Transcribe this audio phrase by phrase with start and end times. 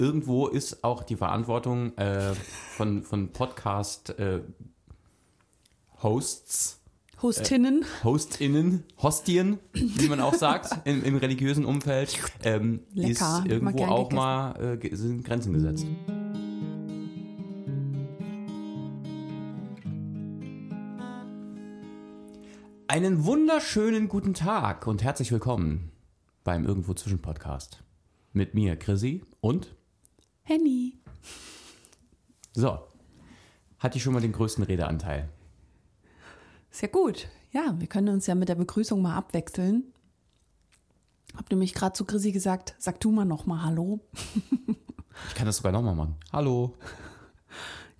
[0.00, 2.34] irgendwo ist auch die Verantwortung äh,
[2.76, 4.40] von, von Podcast äh,
[6.02, 6.80] Hosts,
[7.20, 7.84] Hostinnen.
[8.02, 14.08] Hostinnen, Hostien, wie man auch sagt, im, im religiösen Umfeld, ähm, ist irgendwo gern auch
[14.08, 14.16] gegessen.
[14.16, 15.86] mal äh, sind Grenzen gesetzt.
[22.88, 25.92] Einen wunderschönen guten Tag und herzlich willkommen
[26.42, 27.84] beim Irgendwo Zwischen Podcast.
[28.32, 29.76] Mit mir, Chrissy, und
[30.50, 30.98] Henny.
[32.54, 32.80] so.
[33.78, 35.28] Hat die schon mal den größten Redeanteil?
[36.80, 37.28] Ja gut.
[37.52, 39.92] Ja, wir können uns ja mit der Begrüßung mal abwechseln.
[41.36, 44.00] Hab nämlich gerade zu Chrissy gesagt, sag du mal noch mal Hallo.
[45.28, 46.16] Ich kann das sogar nochmal machen.
[46.32, 46.76] Hallo.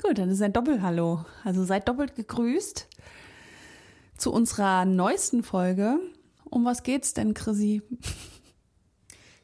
[0.03, 1.25] Gut, dann ist ein Doppelhallo.
[1.45, 2.89] Also seid doppelt gegrüßt
[4.17, 5.99] zu unserer neuesten Folge.
[6.45, 7.83] Um was geht's denn, Chrissy?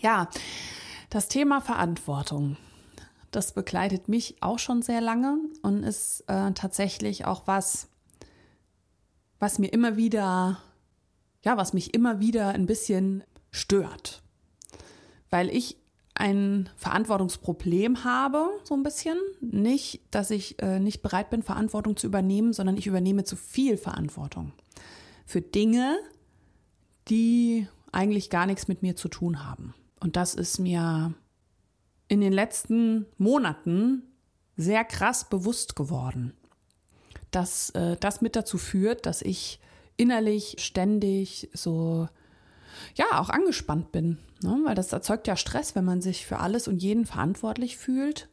[0.00, 0.28] Ja,
[1.10, 2.56] das Thema Verantwortung.
[3.30, 7.88] Das begleitet mich auch schon sehr lange und ist äh, tatsächlich auch was,
[9.42, 10.60] was mir immer wieder,
[11.44, 14.22] ja, was mich immer wieder ein bisschen stört.
[15.30, 15.78] Weil ich
[16.14, 19.18] ein Verantwortungsproblem habe, so ein bisschen.
[19.40, 23.76] Nicht, dass ich äh, nicht bereit bin, Verantwortung zu übernehmen, sondern ich übernehme zu viel
[23.76, 24.52] Verantwortung.
[25.26, 25.98] Für Dinge,
[27.08, 29.74] die eigentlich gar nichts mit mir zu tun haben.
[29.98, 31.14] Und das ist mir
[32.06, 34.04] in den letzten Monaten
[34.56, 36.32] sehr krass bewusst geworden,
[37.32, 39.60] dass äh, das mit dazu führt, dass ich
[39.96, 42.08] innerlich ständig so
[42.94, 44.60] ja auch angespannt bin, ne?
[44.64, 48.28] weil das erzeugt ja Stress, wenn man sich für alles und jeden verantwortlich fühlt,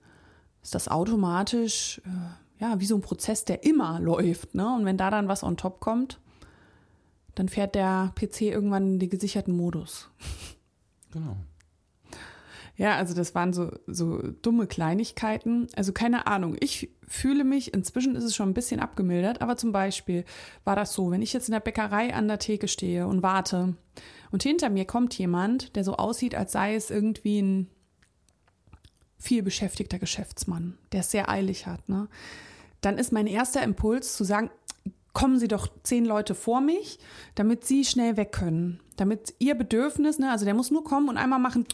[0.62, 4.74] ist das automatisch äh, ja wie so ein Prozess, der immer läuft, ne?
[4.76, 6.20] Und wenn da dann was on top kommt,
[7.36, 10.10] dann fährt der PC irgendwann in den gesicherten Modus.
[11.12, 11.38] Genau.
[12.80, 15.68] Ja, also das waren so, so dumme Kleinigkeiten.
[15.76, 16.56] Also keine Ahnung.
[16.62, 20.24] Ich fühle mich, inzwischen ist es schon ein bisschen abgemildert, aber zum Beispiel
[20.64, 23.76] war das so, wenn ich jetzt in der Bäckerei an der Theke stehe und warte
[24.32, 27.68] und hinter mir kommt jemand, der so aussieht, als sei es irgendwie ein
[29.18, 32.08] viel beschäftigter Geschäftsmann, der es sehr eilig hat, ne?
[32.80, 34.52] Dann ist mein erster Impuls zu sagen,
[35.20, 36.98] kommen Sie doch zehn Leute vor mich,
[37.36, 38.80] damit Sie schnell weg können.
[38.96, 41.66] Damit Ihr Bedürfnis, ne, also der muss nur kommen und einmal machen.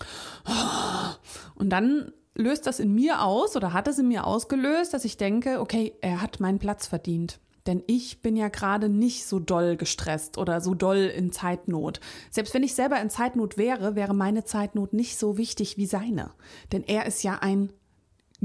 [1.53, 5.17] Und dann löst das in mir aus oder hat es in mir ausgelöst, dass ich
[5.17, 7.39] denke, okay, er hat meinen Platz verdient.
[7.67, 11.99] Denn ich bin ja gerade nicht so doll gestresst oder so doll in Zeitnot.
[12.31, 16.31] Selbst wenn ich selber in Zeitnot wäre, wäre meine Zeitnot nicht so wichtig wie seine.
[16.71, 17.71] Denn er ist ja ein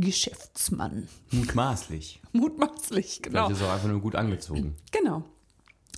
[0.00, 1.08] Geschäftsmann.
[1.30, 2.20] Mutmaßlich.
[2.32, 3.46] Mutmaßlich, genau.
[3.46, 4.76] Vielleicht ist er auch einfach nur gut angezogen.
[4.92, 5.24] Genau.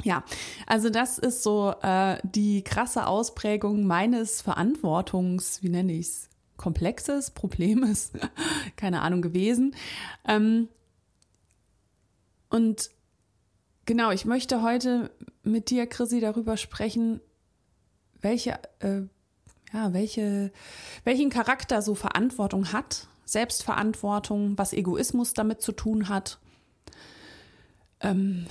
[0.04, 0.24] Ja,
[0.66, 8.12] also das ist so äh, die krasse Ausprägung meines Verantwortungs, wie nenne ich's, Komplexes, Problemes,
[8.76, 9.74] keine Ahnung gewesen.
[10.26, 10.68] Ähm,
[12.50, 12.90] und
[13.84, 15.10] genau, ich möchte heute
[15.42, 17.20] mit dir, Chrissy, darüber sprechen,
[18.20, 19.02] welche, äh,
[19.72, 20.52] ja, welche,
[21.04, 26.38] welchen Charakter so Verantwortung hat, Selbstverantwortung, was Egoismus damit zu tun hat
[28.02, 28.46] ähm,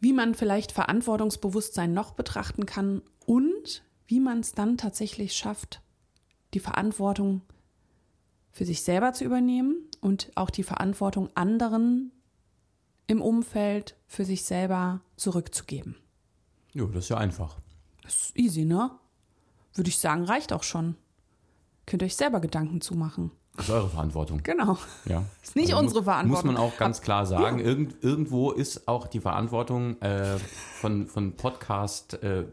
[0.00, 5.80] wie man vielleicht Verantwortungsbewusstsein noch betrachten kann und wie man es dann tatsächlich schafft,
[6.52, 7.42] die Verantwortung
[8.50, 12.12] für sich selber zu übernehmen und auch die Verantwortung anderen
[13.06, 15.96] im Umfeld für sich selber zurückzugeben.
[16.72, 17.58] Jo, das ist ja einfach.
[18.02, 18.90] Das ist easy, ne?
[19.74, 20.96] Würde ich sagen, reicht auch schon.
[21.86, 23.30] Könnt ihr euch selber Gedanken zumachen.
[23.56, 24.42] Das ist eure Verantwortung.
[24.42, 24.78] Genau.
[25.04, 25.22] Ja.
[25.42, 26.28] Ist nicht unsere muss, Verantwortung.
[26.28, 27.60] Muss man auch ganz klar sagen.
[27.60, 30.38] Irgend, irgendwo ist auch die Verantwortung äh,
[30.80, 32.46] von, von Podcast äh,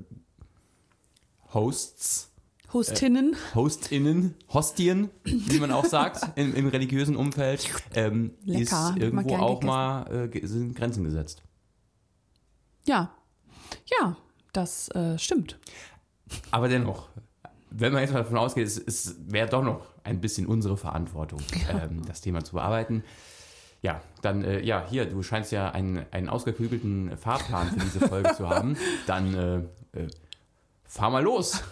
[1.53, 2.31] Hosts,
[2.73, 3.35] Hostinnen.
[3.53, 9.67] Hostinnen, Hostien, wie man auch sagt, im, im religiösen Umfeld, ähm, ist irgendwo auch gegessen.
[9.67, 11.41] mal äh, sind Grenzen gesetzt.
[12.85, 13.11] ja.
[13.99, 14.17] Ja,
[14.53, 15.57] das äh, stimmt.
[16.51, 17.09] Aber dennoch,
[17.71, 21.39] wenn man jetzt mal davon ausgeht, es, es wäre doch noch ein bisschen unsere Verantwortung,
[21.69, 23.03] ähm, das Thema zu bearbeiten.
[23.81, 28.33] Ja, dann, äh, ja, hier, du scheinst ja einen, einen ausgeklügelten Fahrplan für diese Folge
[28.35, 28.77] zu haben.
[29.07, 30.07] Dann äh, äh,
[30.83, 31.63] fahr mal los.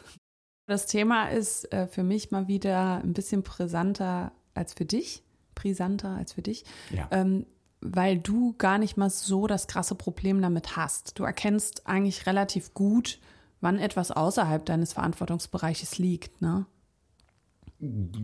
[0.65, 5.21] Das Thema ist äh, für mich mal wieder ein bisschen brisanter als für dich.
[5.53, 6.63] Brisanter als für dich.
[6.89, 7.07] Ja.
[7.11, 7.45] Ähm,
[7.81, 11.19] weil du gar nicht mal so das krasse Problem damit hast.
[11.19, 13.19] Du erkennst eigentlich relativ gut,
[13.61, 16.65] wann etwas außerhalb deines Verantwortungsbereiches liegt, ne?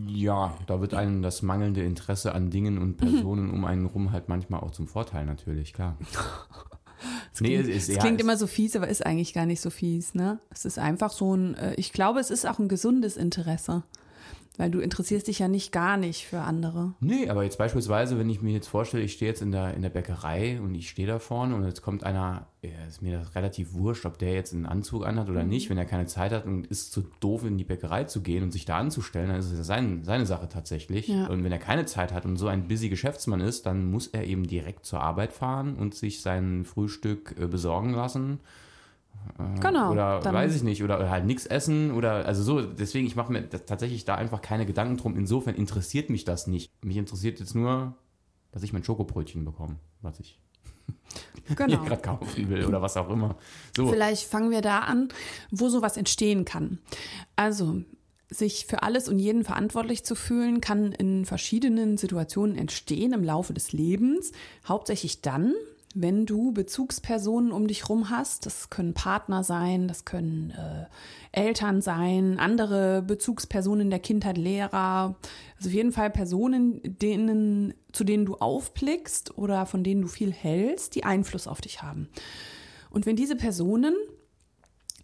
[0.07, 4.27] Ja, da wird einem das mangelnde Interesse an Dingen und Personen um einen rum halt
[4.27, 5.97] manchmal auch zum Vorteil, natürlich, klar.
[7.39, 9.61] nee, es, ist, Es ja, klingt es- immer so fies, aber ist eigentlich gar nicht
[9.61, 10.39] so fies, ne?
[10.49, 13.83] Es ist einfach so ein, äh, ich glaube, es ist auch ein gesundes Interesse.
[14.57, 16.93] Weil du interessierst dich ja nicht gar nicht für andere.
[16.99, 19.81] Nee, aber jetzt beispielsweise, wenn ich mir jetzt vorstelle, ich stehe jetzt in der, in
[19.81, 23.35] der Bäckerei und ich stehe da vorne und jetzt kommt einer, ja, ist mir das
[23.35, 26.45] relativ wurscht, ob der jetzt einen Anzug anhat oder nicht, wenn er keine Zeit hat
[26.45, 29.51] und ist zu doof, in die Bäckerei zu gehen und sich da anzustellen, dann ist
[29.51, 31.07] es ja sein, seine Sache tatsächlich.
[31.07, 31.27] Ja.
[31.27, 34.25] Und wenn er keine Zeit hat und so ein busy Geschäftsmann ist, dann muss er
[34.25, 38.39] eben direkt zur Arbeit fahren und sich sein Frühstück äh, besorgen lassen.
[39.61, 39.91] Genau.
[39.91, 43.49] Oder weiß ich nicht, oder halt nichts essen oder also so, deswegen, ich mache mir
[43.49, 45.15] tatsächlich da einfach keine Gedanken drum.
[45.17, 46.71] Insofern interessiert mich das nicht.
[46.83, 47.95] Mich interessiert jetzt nur,
[48.51, 50.39] dass ich mein Schokobrötchen bekomme, was ich
[51.55, 51.83] Genau.
[51.83, 53.35] gerade kaufen will oder was auch immer.
[53.75, 55.09] So, Vielleicht fangen wir da an,
[55.51, 56.79] wo sowas entstehen kann.
[57.35, 57.81] Also,
[58.29, 63.53] sich für alles und jeden verantwortlich zu fühlen, kann in verschiedenen Situationen entstehen im Laufe
[63.53, 64.31] des Lebens.
[64.67, 65.53] Hauptsächlich dann,
[65.95, 68.45] wenn du Bezugspersonen um dich rum hast.
[68.45, 70.85] Das können Partner sein, das können äh,
[71.31, 75.15] Eltern sein, andere Bezugspersonen der Kindheit, Lehrer.
[75.55, 80.33] Also auf jeden Fall Personen, denen, zu denen du aufblickst oder von denen du viel
[80.33, 82.09] hältst, die Einfluss auf dich haben.
[82.89, 83.95] Und wenn diese Personen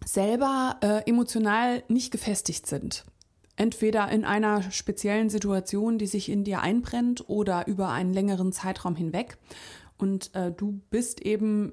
[0.04, 3.06] selber äh, emotional nicht gefestigt sind,
[3.56, 8.96] entweder in einer speziellen Situation, die sich in dir einbrennt oder über einen längeren Zeitraum
[8.96, 9.38] hinweg
[10.02, 11.72] und äh, du bist eben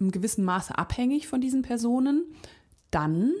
[0.00, 2.24] im gewissen Maße abhängig von diesen Personen,
[2.90, 3.32] dann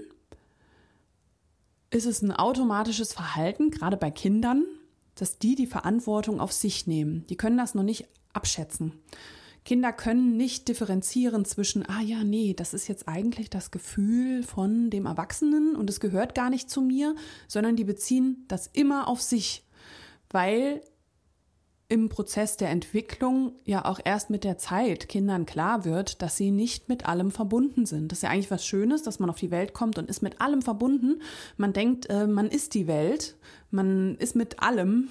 [1.90, 4.64] ist es ein automatisches Verhalten, gerade bei Kindern,
[5.16, 7.26] dass die die Verantwortung auf sich nehmen.
[7.28, 8.92] Die können das noch nicht abschätzen.
[9.64, 14.90] Kinder können nicht differenzieren zwischen, ah ja, nee, das ist jetzt eigentlich das Gefühl von
[14.90, 17.16] dem Erwachsenen und es gehört gar nicht zu mir,
[17.48, 19.64] sondern die beziehen das immer auf sich,
[20.30, 20.82] weil
[21.94, 26.50] im Prozess der Entwicklung ja auch erst mit der Zeit Kindern klar wird, dass sie
[26.50, 28.10] nicht mit allem verbunden sind.
[28.10, 30.40] Das ist ja eigentlich was Schönes, dass man auf die Welt kommt und ist mit
[30.40, 31.22] allem verbunden.
[31.56, 33.36] Man denkt, äh, man ist die Welt,
[33.70, 35.08] man ist mit allem.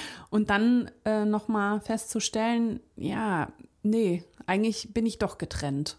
[0.30, 3.52] Und dann äh, nochmal festzustellen, ja,
[3.84, 5.98] nee, eigentlich bin ich doch getrennt.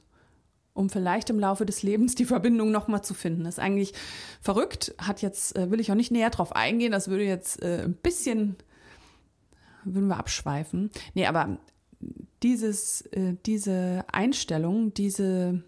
[0.74, 3.46] Um vielleicht im Laufe des Lebens die Verbindung nochmal zu finden.
[3.46, 3.94] Das ist eigentlich
[4.42, 7.84] verrückt, hat jetzt, äh, will ich auch nicht näher drauf eingehen, das würde jetzt äh,
[7.86, 8.58] ein bisschen
[9.86, 10.90] würden wir abschweifen.
[11.14, 11.58] Nee, aber
[12.44, 15.64] dieses, äh, diese Einstellung, diese,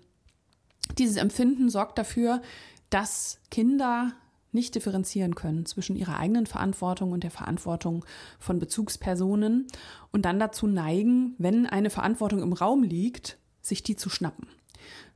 [0.97, 2.41] dieses Empfinden sorgt dafür,
[2.89, 4.13] dass Kinder
[4.51, 8.05] nicht differenzieren können zwischen ihrer eigenen Verantwortung und der Verantwortung
[8.39, 9.67] von Bezugspersonen
[10.12, 14.47] und dann dazu neigen, wenn eine Verantwortung im Raum liegt, sich die zu schnappen.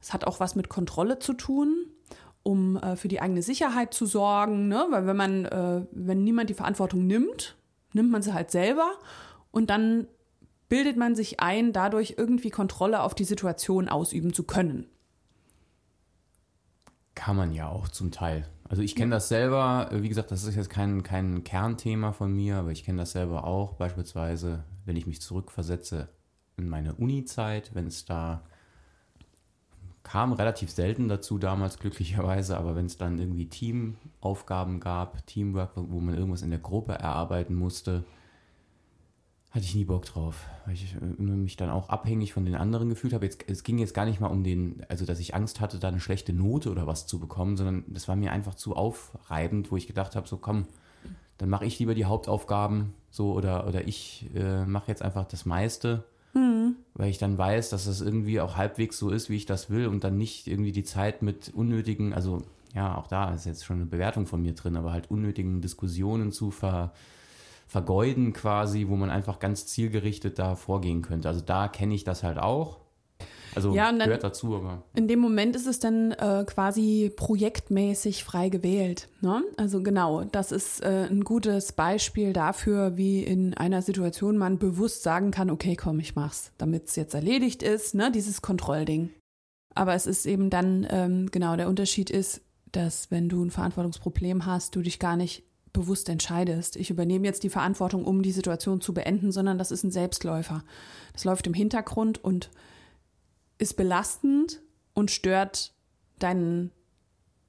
[0.02, 1.86] Es hat auch was mit Kontrolle zu tun,
[2.44, 4.86] um äh, für die eigene Sicherheit zu sorgen, ne?
[4.90, 7.56] weil wenn man, äh, wenn niemand die Verantwortung nimmt,
[7.94, 8.94] nimmt man sie halt selber
[9.52, 10.08] und dann
[10.70, 14.88] bildet man sich ein, dadurch irgendwie Kontrolle auf die Situation ausüben zu können.
[17.14, 18.48] Kann man ja auch zum Teil.
[18.70, 22.56] Also ich kenne das selber, wie gesagt, das ist jetzt kein, kein Kernthema von mir,
[22.56, 26.08] aber ich kenne das selber auch, beispielsweise, wenn ich mich zurückversetze
[26.56, 28.46] in meine Uni-Zeit, wenn es da
[30.12, 36.02] kam relativ selten dazu damals glücklicherweise, aber wenn es dann irgendwie Teamaufgaben gab, Teamwork, wo
[36.02, 38.04] man irgendwas in der Gruppe erarbeiten musste,
[39.52, 42.90] hatte ich nie Bock drauf, weil ich äh, mich dann auch abhängig von den anderen
[42.90, 43.24] gefühlt habe.
[43.24, 45.88] Jetzt, es ging jetzt gar nicht mal um den, also dass ich Angst hatte, da
[45.88, 49.78] eine schlechte Note oder was zu bekommen, sondern das war mir einfach zu aufreibend, wo
[49.78, 50.68] ich gedacht habe, so komm,
[51.38, 55.46] dann mache ich lieber die Hauptaufgaben so oder, oder ich äh, mache jetzt einfach das
[55.46, 56.04] meiste,
[56.34, 56.76] mhm.
[56.94, 59.88] weil ich dann weiß, dass das irgendwie auch halbwegs so ist, wie ich das will
[59.88, 63.78] und dann nicht irgendwie die Zeit mit unnötigen, also ja, auch da ist jetzt schon
[63.78, 66.94] eine Bewertung von mir drin, aber halt unnötigen Diskussionen zu ver
[67.68, 71.30] vergeuden quasi, wo man einfach ganz zielgerichtet da vorgehen könnte.
[71.30, 72.81] Also da kenne ich das halt auch.
[73.56, 74.84] Also ja, gehört dazu, aber.
[74.96, 79.10] In dem Moment ist es dann äh, quasi projektmäßig frei gewählt.
[79.22, 79.44] Ne?
[79.58, 85.04] Also genau, das ist äh, ein gutes Beispiel dafür, wie in einer Situation man bewusst
[85.04, 88.12] sagen kann, okay, komm, ich mach's, damit es jetzt erledigt ist, ne?
[88.12, 89.10] dieses Kontrollding.
[89.74, 92.42] Aber es ist eben dann, ähm, genau, der Unterschied ist,
[92.72, 95.44] dass wenn du ein Verantwortungsproblem hast, du dich gar nicht
[95.74, 99.84] bewusst entscheidest, ich übernehme jetzt die Verantwortung, um die Situation zu beenden, sondern das ist
[99.84, 100.64] ein Selbstläufer.
[101.14, 102.50] Das läuft im Hintergrund und
[103.62, 104.60] ist belastend
[104.96, 105.72] und stört
[106.18, 106.72] deinen,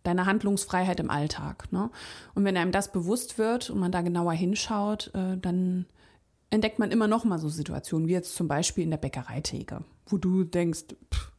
[0.03, 1.73] deine Handlungsfreiheit im Alltag.
[1.73, 1.91] Ne?
[2.35, 5.87] Und wenn einem das bewusst wird und man da genauer hinschaut, äh, dann
[6.51, 10.19] entdeckt man immer noch mal so Situationen, wie jetzt zum Beispiel in der Bäckereitheke, wo
[10.19, 11.33] du denkst, pff,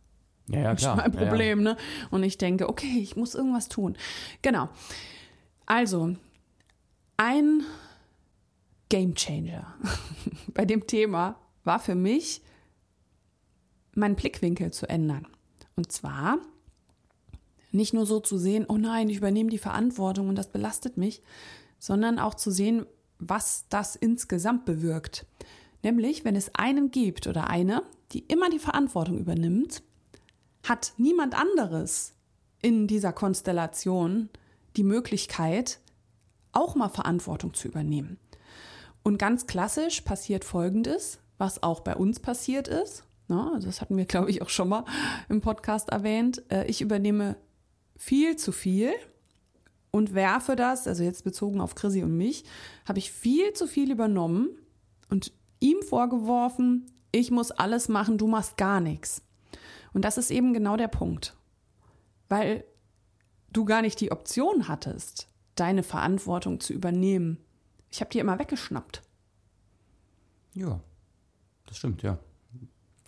[0.47, 0.95] ja, ja, klar.
[0.95, 1.73] mein Problem, ja, ja.
[1.75, 1.77] ne?
[2.09, 3.95] Und ich denke, okay, ich muss irgendwas tun.
[4.41, 4.69] Genau.
[5.67, 6.15] Also,
[7.15, 7.61] ein
[8.89, 9.71] Game Changer
[10.53, 12.41] bei dem Thema war für mich,
[13.95, 15.27] meinen Blickwinkel zu ändern.
[15.75, 16.39] Und zwar
[17.71, 21.23] nicht nur so zu sehen, oh nein, ich übernehme die Verantwortung und das belastet mich,
[21.79, 22.85] sondern auch zu sehen,
[23.19, 25.25] was das insgesamt bewirkt.
[25.81, 29.81] Nämlich, wenn es einen gibt oder eine, die immer die Verantwortung übernimmt,
[30.63, 32.13] hat niemand anderes
[32.61, 34.29] in dieser Konstellation
[34.77, 35.79] die Möglichkeit,
[36.53, 38.17] auch mal Verantwortung zu übernehmen.
[39.03, 43.03] Und ganz klassisch passiert Folgendes, was auch bei uns passiert ist.
[43.33, 44.85] Ne, das hatten wir, glaube ich, auch schon mal
[45.27, 46.43] im Podcast erwähnt.
[46.51, 47.35] Äh, ich übernehme
[47.95, 48.91] viel zu viel
[49.91, 52.43] und werfe das, also jetzt bezogen auf Chrissy und mich,
[52.87, 54.49] habe ich viel zu viel übernommen
[55.09, 59.21] und ihm vorgeworfen, ich muss alles machen, du machst gar nichts.
[59.93, 61.35] Und das ist eben genau der Punkt.
[62.27, 62.65] Weil
[63.51, 67.37] du gar nicht die Option hattest, deine Verantwortung zu übernehmen.
[67.91, 69.03] Ich habe dir immer weggeschnappt.
[70.55, 70.79] Ja,
[71.67, 72.17] das stimmt, ja.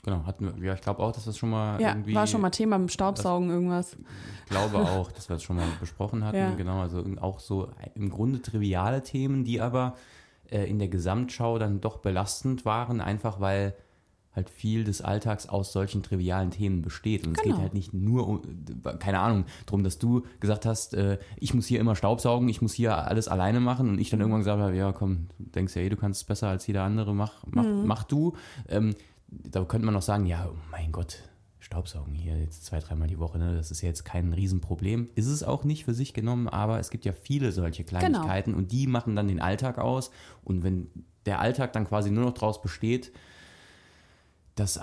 [0.05, 2.13] Genau, hatten wir, ja, ich glaube auch, dass das schon mal ja, irgendwie.
[2.13, 3.97] War schon mal Thema im Staubsaugen das, irgendwas.
[4.43, 6.38] Ich glaube auch, dass wir das schon mal besprochen hatten.
[6.38, 6.51] Ja.
[6.51, 9.95] Genau, also auch so im Grunde triviale Themen, die aber
[10.51, 13.74] äh, in der Gesamtschau dann doch belastend waren, einfach weil
[14.35, 17.25] halt viel des Alltags aus solchen trivialen Themen besteht.
[17.25, 17.39] Und genau.
[17.39, 17.62] es geht genau.
[17.63, 18.41] halt nicht nur um,
[19.00, 22.74] keine Ahnung, darum, dass du gesagt hast, äh, ich muss hier immer Staubsaugen, ich muss
[22.74, 25.81] hier alles alleine machen und ich dann irgendwann gesagt habe, ja komm, du denkst ja,
[25.81, 27.88] eh, du kannst es besser als jeder andere, mach, mach, mhm.
[27.88, 28.33] mach du.
[28.69, 28.93] Ähm,
[29.44, 31.20] da könnte man noch sagen, ja, oh mein Gott,
[31.60, 33.56] Staubsaugen hier jetzt zwei, dreimal die Woche, ne?
[33.56, 35.10] das ist ja jetzt kein Riesenproblem.
[35.15, 38.00] Ist es auch nicht für sich genommen, aber es gibt ja viele solche genau.
[38.00, 38.58] Kleinigkeiten genau.
[38.60, 40.12] und die machen dann den Alltag aus.
[40.44, 40.89] Und wenn
[41.25, 43.12] der Alltag dann quasi nur noch daraus besteht,
[44.54, 44.82] dass äh,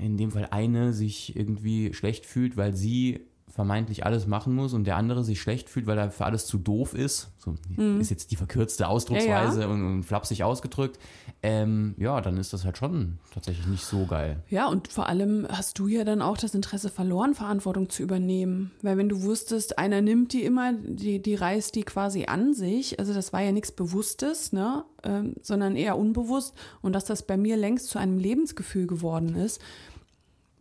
[0.00, 4.84] in dem Fall eine sich irgendwie schlecht fühlt, weil sie vermeintlich alles machen muss und
[4.84, 7.30] der andere sich schlecht fühlt, weil er für alles zu doof ist.
[7.38, 8.00] So mhm.
[8.00, 9.72] ist jetzt die verkürzte Ausdrucksweise ja, ja.
[9.72, 10.98] Und, und, flapsig ausgedrückt.
[11.42, 14.42] Ähm, ja, dann ist das halt schon tatsächlich nicht so geil.
[14.50, 18.70] Ja, und vor allem hast du ja dann auch das Interesse verloren, Verantwortung zu übernehmen.
[18.82, 23.00] Weil wenn du wusstest, einer nimmt die immer, die, die reißt die quasi an sich,
[23.00, 24.84] also das war ja nichts Bewusstes, ne?
[25.02, 29.58] Ähm, sondern eher unbewusst und dass das bei mir längst zu einem Lebensgefühl geworden ist,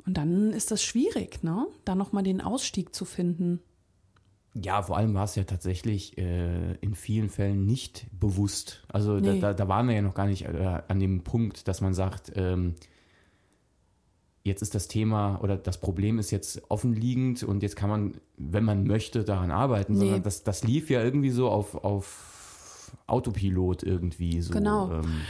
[0.06, 1.68] und dann ist das schwierig, ne?
[1.86, 3.60] Da nochmal den Ausstieg zu finden.
[4.56, 8.84] Ja, vor allem war es ja tatsächlich äh, in vielen Fällen nicht bewusst.
[8.88, 9.40] Also nee.
[9.40, 12.32] da, da, waren wir ja noch gar nicht äh, an dem Punkt, dass man sagt,
[12.36, 12.76] ähm,
[14.44, 18.64] jetzt ist das Thema oder das Problem ist jetzt offenliegend und jetzt kann man, wenn
[18.64, 20.00] man möchte, daran arbeiten, nee.
[20.00, 24.52] sondern das, das lief ja irgendwie so auf, auf Autopilot irgendwie so.
[24.52, 24.92] Genau.
[24.92, 25.22] Ähm,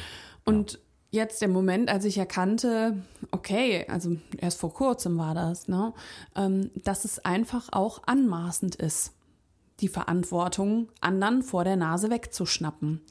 [0.45, 0.79] und ja
[1.11, 3.01] jetzt der Moment, als ich erkannte,
[3.31, 5.93] okay, also erst vor kurzem war das, ne,
[6.35, 9.13] ähm, dass es einfach auch anmaßend ist,
[9.79, 13.01] die Verantwortung anderen vor der Nase wegzuschnappen.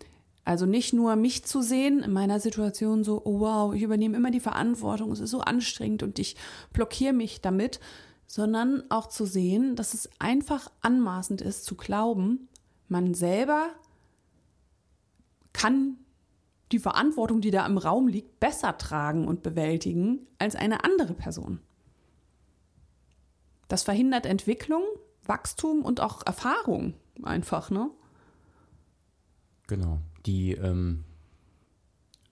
[0.44, 4.30] Also nicht nur mich zu sehen in meiner Situation so, oh wow, ich übernehme immer
[4.30, 6.36] die Verantwortung, es ist so anstrengend und ich
[6.72, 7.80] blockiere mich damit,
[8.26, 12.48] sondern auch zu sehen, dass es einfach anmaßend ist zu glauben,
[12.88, 13.68] man selber
[15.52, 15.98] kann
[16.72, 21.60] die Verantwortung, die da im Raum liegt, besser tragen und bewältigen als eine andere Person.
[23.68, 24.82] Das verhindert Entwicklung,
[25.24, 27.90] Wachstum und auch Erfahrung einfach, ne?
[29.66, 29.98] Genau.
[30.24, 31.04] Die, ähm,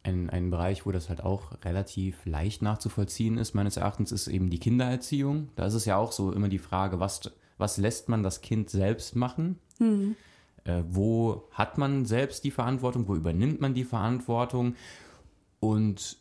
[0.02, 4.48] ein, ein Bereich, wo das halt auch relativ leicht nachzuvollziehen ist, meines Erachtens, ist eben
[4.50, 5.50] die Kindererziehung.
[5.56, 7.20] Da ist es ja auch so immer die Frage, was,
[7.58, 9.58] was lässt man das Kind selbst machen?
[9.78, 10.16] Mhm.
[10.66, 13.08] Äh, wo hat man selbst die Verantwortung?
[13.08, 14.75] Wo übernimmt man die Verantwortung?
[15.61, 16.18] Und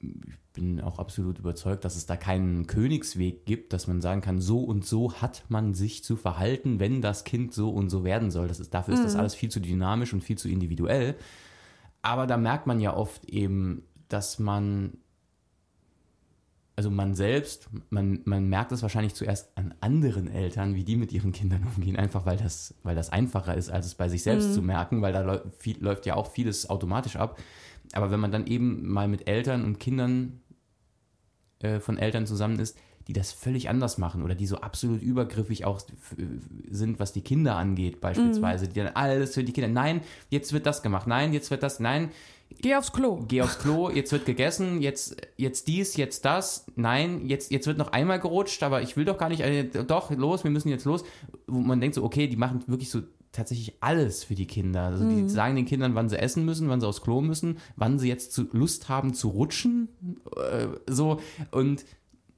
[0.00, 4.40] ich bin auch absolut überzeugt, dass es da keinen Königsweg gibt, dass man sagen kann,
[4.40, 8.30] so und so hat man sich zu verhalten, wenn das Kind so und so werden
[8.30, 8.48] soll.
[8.48, 9.20] Das ist, dafür ist das mhm.
[9.20, 11.16] alles viel zu dynamisch und viel zu individuell.
[12.02, 14.98] Aber da merkt man ja oft eben, dass man,
[16.80, 21.12] also man selbst, man, man merkt es wahrscheinlich zuerst an anderen Eltern, wie die mit
[21.12, 24.48] ihren Kindern umgehen, einfach weil das, weil das einfacher ist, als es bei sich selbst
[24.48, 24.52] mhm.
[24.54, 27.38] zu merken, weil da läuft, viel, läuft ja auch vieles automatisch ab.
[27.92, 30.40] Aber wenn man dann eben mal mit Eltern und Kindern
[31.58, 35.66] äh, von Eltern zusammen ist, die das völlig anders machen oder die so absolut übergriffig
[35.66, 35.82] auch
[36.70, 38.72] sind, was die Kinder angeht, beispielsweise, mhm.
[38.72, 41.78] die dann alles für die Kinder, nein, jetzt wird das gemacht, nein, jetzt wird das,
[41.78, 42.08] nein.
[42.62, 43.24] Geh aufs Klo.
[43.26, 47.78] Geh aufs Klo, jetzt wird gegessen, jetzt, jetzt dies, jetzt das, nein, jetzt, jetzt wird
[47.78, 50.84] noch einmal gerutscht, aber ich will doch gar nicht, äh, doch, los, wir müssen jetzt
[50.84, 51.04] los.
[51.46, 53.00] Wo man denkt so, okay, die machen wirklich so
[53.32, 54.82] tatsächlich alles für die Kinder.
[54.82, 55.28] Also die mhm.
[55.28, 58.32] sagen den Kindern, wann sie essen müssen, wann sie aufs Klo müssen, wann sie jetzt
[58.32, 59.88] zu, Lust haben zu rutschen.
[60.36, 61.20] Äh, so.
[61.50, 61.84] Und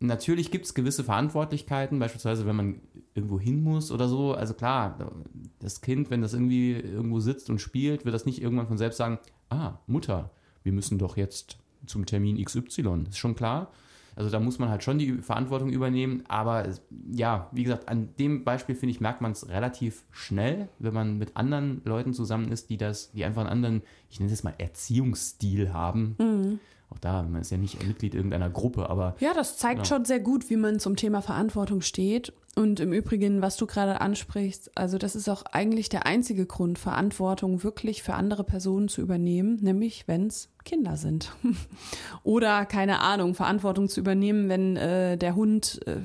[0.00, 2.80] natürlich gibt es gewisse Verantwortlichkeiten, beispielsweise wenn man
[3.14, 4.34] irgendwo hin muss oder so.
[4.34, 5.12] Also klar,
[5.60, 8.98] das Kind, wenn das irgendwie irgendwo sitzt und spielt, wird das nicht irgendwann von selbst
[8.98, 9.18] sagen,
[9.52, 10.30] ah, Mutter,
[10.62, 13.04] wir müssen doch jetzt zum Termin XY.
[13.08, 13.70] Ist schon klar.
[14.14, 16.22] Also da muss man halt schon die Verantwortung übernehmen.
[16.28, 16.68] Aber
[17.10, 21.18] ja, wie gesagt, an dem Beispiel finde ich, merkt man es relativ schnell, wenn man
[21.18, 24.54] mit anderen Leuten zusammen ist, die das, die einfach einen anderen, ich nenne es mal
[24.58, 26.16] Erziehungsstil haben.
[26.18, 26.60] Mhm.
[26.90, 29.16] Auch da, man ist ja nicht Mitglied irgendeiner Gruppe, aber.
[29.18, 29.84] Ja, das zeigt genau.
[29.84, 32.34] schon sehr gut, wie man zum Thema Verantwortung steht.
[32.54, 36.78] Und im Übrigen, was du gerade ansprichst, also das ist auch eigentlich der einzige Grund,
[36.78, 41.32] Verantwortung wirklich für andere Personen zu übernehmen, nämlich wenn es Kinder sind.
[42.24, 45.80] Oder, keine Ahnung, Verantwortung zu übernehmen, wenn äh, der Hund.
[45.86, 46.00] Äh,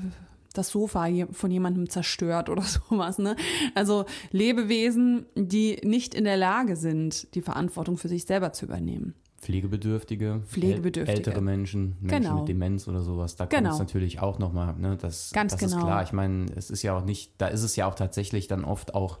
[0.54, 3.18] das Sofa von jemandem zerstört oder sowas.
[3.18, 3.36] Ne?
[3.76, 9.14] Also Lebewesen, die nicht in der Lage sind, die Verantwortung für sich selber zu übernehmen.
[9.40, 11.16] Pflegebedürftige, Pflegebedürftige.
[11.16, 12.38] ältere Menschen, Menschen genau.
[12.40, 13.70] mit Demenz oder sowas, da genau.
[13.70, 15.76] kommt es natürlich auch nochmal, ne, das, Ganz das genau.
[15.76, 16.02] ist klar.
[16.02, 18.94] Ich meine, es ist ja auch nicht, da ist es ja auch tatsächlich dann oft
[18.94, 19.18] auch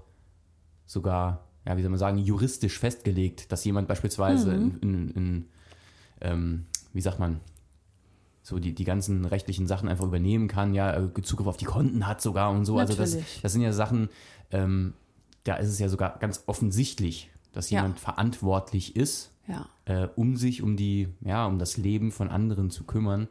[0.86, 4.78] sogar, ja, wie soll man sagen, juristisch festgelegt, dass jemand beispielsweise mhm.
[4.80, 5.44] in, in, in
[6.20, 7.40] ähm, wie sagt man,
[8.42, 12.06] so die, die ganzen rechtlichen Sachen einfach übernehmen kann, ja, äh, Zugriff auf die Konten
[12.06, 12.76] hat sogar und so.
[12.76, 13.00] Natürlich.
[13.00, 14.08] Also das, das sind ja Sachen,
[14.50, 14.94] ähm,
[15.44, 18.02] da ist es ja sogar ganz offensichtlich, dass jemand ja.
[18.02, 19.68] verantwortlich ist ja.
[19.86, 23.28] äh, um sich um die, ja, um das Leben von anderen zu kümmern.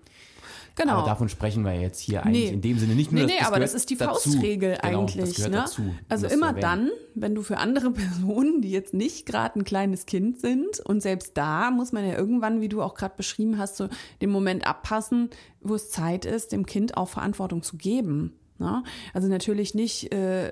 [0.78, 0.94] Genau.
[0.94, 2.54] Aber davon sprechen wir jetzt hier eigentlich nee.
[2.54, 3.22] in dem Sinne nicht nur.
[3.22, 4.30] Nee, nee, das aber das ist die dazu.
[4.30, 5.40] Faustregel genau, eigentlich.
[5.40, 5.50] Ne?
[5.50, 10.06] Dazu, also immer dann, wenn du für andere Personen, die jetzt nicht gerade ein kleines
[10.06, 13.78] Kind sind, und selbst da muss man ja irgendwann, wie du auch gerade beschrieben hast,
[13.78, 13.90] so
[14.22, 18.34] den Moment abpassen, wo es Zeit ist, dem Kind auch Verantwortung zu geben.
[18.60, 18.84] Ne?
[19.14, 20.14] Also natürlich nicht.
[20.14, 20.52] Äh,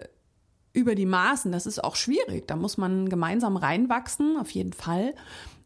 [0.76, 2.48] über die Maßen, das ist auch schwierig.
[2.48, 5.16] Da muss man gemeinsam reinwachsen, auf jeden Fall.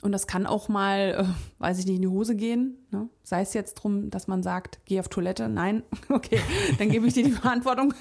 [0.02, 2.78] Und das kann auch mal, äh, weiß ich nicht, in die Hose gehen.
[2.91, 3.10] Ne?
[3.24, 5.50] Sei es jetzt drum, dass man sagt, geh auf Toilette.
[5.50, 6.39] Nein, okay,
[6.78, 7.93] dann gebe ich dir die Verantwortung.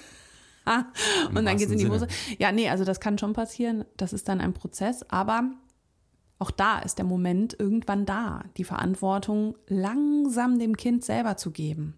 [1.35, 2.07] und dann geht es in die Hose.
[2.38, 3.85] Ja, nee, also das kann schon passieren.
[3.97, 5.03] Das ist dann ein Prozess.
[5.09, 5.51] Aber
[6.38, 11.94] auch da ist der Moment irgendwann da, die Verantwortung langsam dem Kind selber zu geben.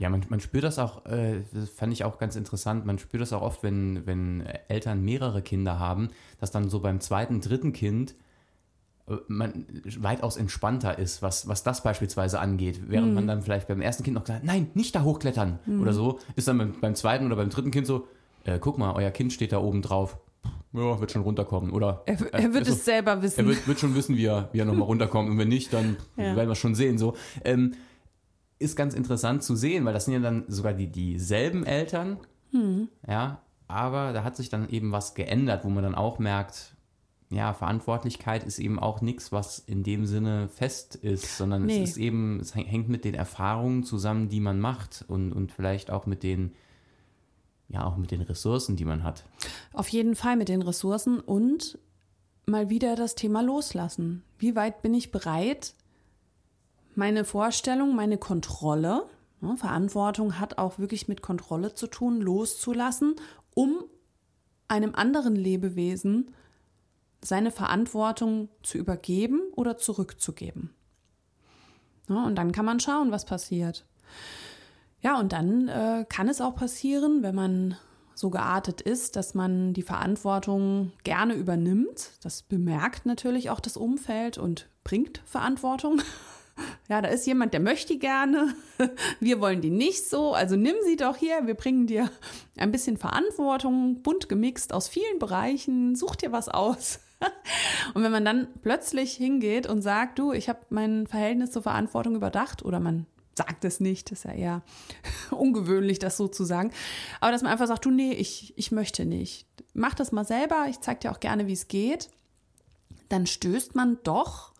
[0.00, 3.20] Ja, man, man spürt das auch, äh, das fand ich auch ganz interessant, man spürt
[3.20, 6.08] das auch oft, wenn, wenn Eltern mehrere Kinder haben,
[6.40, 8.14] dass dann so beim zweiten, dritten Kind
[9.08, 9.66] äh, man
[9.98, 12.80] weitaus entspannter ist, was, was das beispielsweise angeht.
[12.88, 13.14] Während mhm.
[13.14, 15.82] man dann vielleicht beim ersten Kind noch gesagt nein, nicht da hochklettern mhm.
[15.82, 18.08] oder so, ist dann beim, beim, zweiten oder beim dritten Kind so,
[18.44, 20.16] äh, guck mal, euer Kind steht da oben drauf.
[20.72, 21.72] Ja, wird schon runterkommen.
[21.72, 23.40] Oder er, er wird äh, es so, selber wissen.
[23.40, 25.28] Er wird, wird, schon wissen, wie er, wie er nochmal runterkommt.
[25.28, 26.36] Und wenn nicht, dann ja.
[26.36, 26.96] werden wir schon sehen.
[26.96, 27.16] So.
[27.44, 27.74] Ähm,
[28.60, 32.18] ist ganz interessant zu sehen, weil das sind ja dann sogar die dieselben Eltern.
[32.52, 32.88] Mhm.
[33.08, 36.76] Ja, aber da hat sich dann eben was geändert, wo man dann auch merkt,
[37.30, 41.82] ja, Verantwortlichkeit ist eben auch nichts, was in dem Sinne fest ist, sondern nee.
[41.82, 45.90] es ist eben, es hängt mit den Erfahrungen zusammen, die man macht und, und vielleicht
[45.90, 46.52] auch mit den,
[47.68, 49.24] ja, auch mit den Ressourcen, die man hat.
[49.72, 51.78] Auf jeden Fall mit den Ressourcen und
[52.46, 54.24] mal wieder das Thema loslassen.
[54.38, 55.74] Wie weit bin ich bereit,
[57.00, 59.06] meine Vorstellung, meine Kontrolle,
[59.40, 63.16] ja, Verantwortung hat auch wirklich mit Kontrolle zu tun, loszulassen,
[63.54, 63.84] um
[64.68, 66.34] einem anderen Lebewesen
[67.22, 70.74] seine Verantwortung zu übergeben oder zurückzugeben.
[72.10, 73.86] Ja, und dann kann man schauen, was passiert.
[75.00, 77.76] Ja, und dann äh, kann es auch passieren, wenn man
[78.14, 82.12] so geartet ist, dass man die Verantwortung gerne übernimmt.
[82.22, 86.02] Das bemerkt natürlich auch das Umfeld und bringt Verantwortung.
[86.88, 88.54] Ja, da ist jemand, der möchte gerne.
[89.20, 90.32] Wir wollen die nicht so.
[90.32, 91.46] Also nimm sie doch hier.
[91.46, 92.10] Wir bringen dir
[92.56, 95.94] ein bisschen Verantwortung, bunt gemixt aus vielen Bereichen.
[95.94, 97.00] Such dir was aus.
[97.94, 102.14] Und wenn man dann plötzlich hingeht und sagt, du, ich habe mein Verhältnis zur Verantwortung
[102.14, 104.62] überdacht oder man sagt es nicht, ist ja eher
[105.30, 106.72] ungewöhnlich, das so zu sagen.
[107.20, 109.46] Aber dass man einfach sagt, du, nee, ich, ich möchte nicht.
[109.72, 112.10] Mach das mal selber, ich zeige dir auch gerne, wie es geht.
[113.08, 114.52] Dann stößt man doch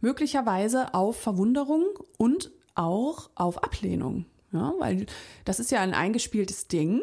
[0.00, 1.84] möglicherweise auf Verwunderung
[2.18, 4.26] und auch auf Ablehnung.
[4.52, 5.06] Ja, weil
[5.44, 7.02] das ist ja ein eingespieltes Ding,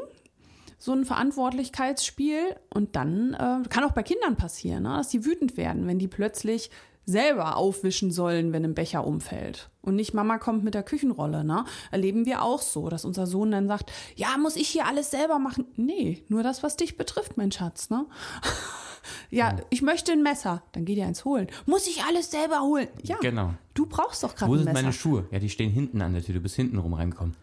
[0.77, 2.55] so ein Verantwortlichkeitsspiel.
[2.73, 6.07] Und dann äh, kann auch bei Kindern passieren, ne, dass die wütend werden, wenn die
[6.07, 6.69] plötzlich
[7.05, 9.69] selber aufwischen sollen, wenn ein Becher umfällt.
[9.81, 11.63] Und nicht Mama kommt mit der Küchenrolle, ne?
[11.89, 15.39] Erleben wir auch so, dass unser Sohn dann sagt, ja, muss ich hier alles selber
[15.39, 15.65] machen?
[15.77, 18.05] Nee, nur das, was dich betrifft, mein Schatz, ne?
[19.29, 20.63] ja, ich möchte ein Messer.
[20.73, 21.47] Dann geh dir eins holen.
[21.65, 22.87] Muss ich alles selber holen?
[23.03, 23.17] Ja.
[23.21, 23.53] Genau.
[23.73, 24.81] Du brauchst doch gerade Wo ein sind Messer.
[24.81, 25.25] meine Schuhe?
[25.31, 26.35] Ja, die stehen hinten an der Tür.
[26.35, 27.35] Du bist hinten rum reingekommen.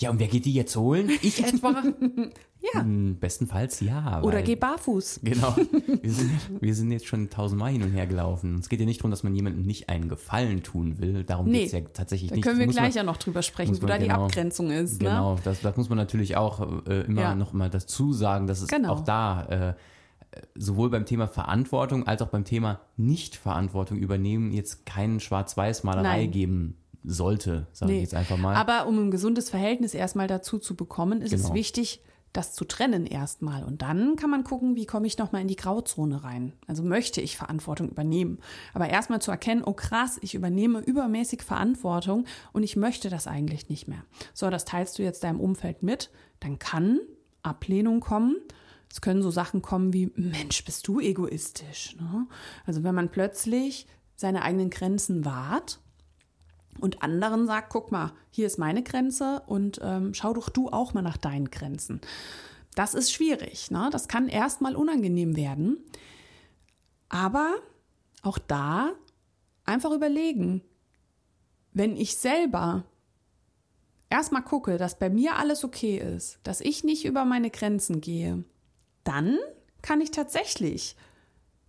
[0.00, 1.10] Ja, und wer geht die jetzt holen?
[1.22, 1.82] Ich etwa?
[2.74, 2.80] ja.
[2.82, 4.22] Hm, bestenfalls ja.
[4.22, 5.20] Oder geh barfuß.
[5.24, 5.56] Genau.
[6.02, 8.58] Wir sind, wir sind jetzt schon tausendmal hin und her gelaufen.
[8.60, 11.24] Es geht ja nicht darum, dass man jemandem nicht einen Gefallen tun will.
[11.24, 11.58] Darum Nee.
[11.60, 12.44] geht es ja tatsächlich Da nicht.
[12.44, 15.02] können wir gleich man, ja noch drüber sprechen, wo man da die genau- Abgrenzung ist.
[15.02, 15.08] Ne?
[15.08, 17.34] Genau, das, das muss man natürlich auch äh, immer Ja.
[17.34, 18.92] noch mal dazu sagen, dass es Genau.
[18.92, 19.74] auch da äh,
[20.54, 27.66] sowohl beim Thema Verantwortung als auch beim Thema Nicht-Verantwortung übernehmen jetzt keinen Schwarz-Weiß-Malerei geben sollte,
[27.72, 28.54] sage ich jetzt einfach mal.
[28.56, 31.54] Aber um ein gesundes Verhältnis erstmal dazu zu bekommen, ist es Genau.
[31.54, 33.64] wichtig, das zu trennen erstmal.
[33.64, 36.52] Und dann kann man gucken, wie komme ich nochmal in die Grauzone rein.
[36.66, 38.38] Also möchte ich Verantwortung übernehmen.
[38.74, 43.70] Aber erstmal zu erkennen, oh krass, ich übernehme übermäßig Verantwortung und ich möchte das eigentlich
[43.70, 44.04] nicht mehr.
[44.34, 46.10] So, das teilst du jetzt deinem Umfeld mit.
[46.40, 47.00] Dann kann
[47.42, 48.36] Ablehnung kommen.
[48.90, 51.96] Es können so Sachen kommen wie, Mensch, bist du egoistisch.
[51.96, 52.26] Ne?
[52.66, 55.80] Also wenn man plötzlich seine eigenen Grenzen wahrt
[56.80, 60.94] und anderen sagt, guck mal, hier ist meine Grenze und ähm, schau doch du auch
[60.94, 62.00] mal nach deinen Grenzen.
[62.74, 63.88] Das ist schwierig, ne?
[63.92, 65.78] das kann erstmal unangenehm werden,
[67.08, 67.56] aber
[68.22, 68.92] auch da
[69.64, 70.62] einfach überlegen,
[71.72, 72.84] wenn ich selber
[74.10, 78.44] erstmal gucke, dass bei mir alles okay ist, dass ich nicht über meine Grenzen gehe,
[79.08, 79.38] dann
[79.82, 80.94] kann ich tatsächlich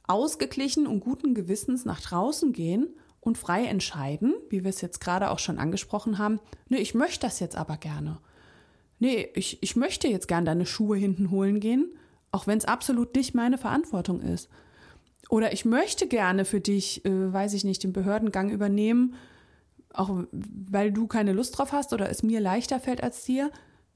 [0.07, 2.89] ausgeglichen und guten Gewissens nach draußen gehen
[3.21, 7.27] und frei entscheiden, wie wir es jetzt gerade auch schon angesprochen haben, nee, ich möchte
[7.27, 8.19] das jetzt aber gerne.
[8.99, 11.89] Nee, ich, ich möchte jetzt gern deine Schuhe hinten holen gehen,
[12.31, 14.49] auch wenn es absolut nicht meine Verantwortung ist.
[15.29, 19.15] Oder ich möchte gerne für dich, äh, weiß ich nicht, den Behördengang übernehmen,
[19.93, 23.51] auch weil du keine Lust drauf hast oder es mir leichter fällt als dir.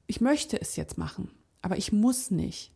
[0.06, 1.30] Ich möchte es jetzt machen,
[1.60, 2.72] aber ich muss nicht.